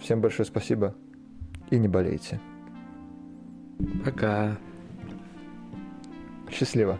[0.00, 0.94] всем большое спасибо
[1.70, 2.40] и не болейте.
[4.04, 4.56] Пока.
[6.50, 6.98] Счастливо.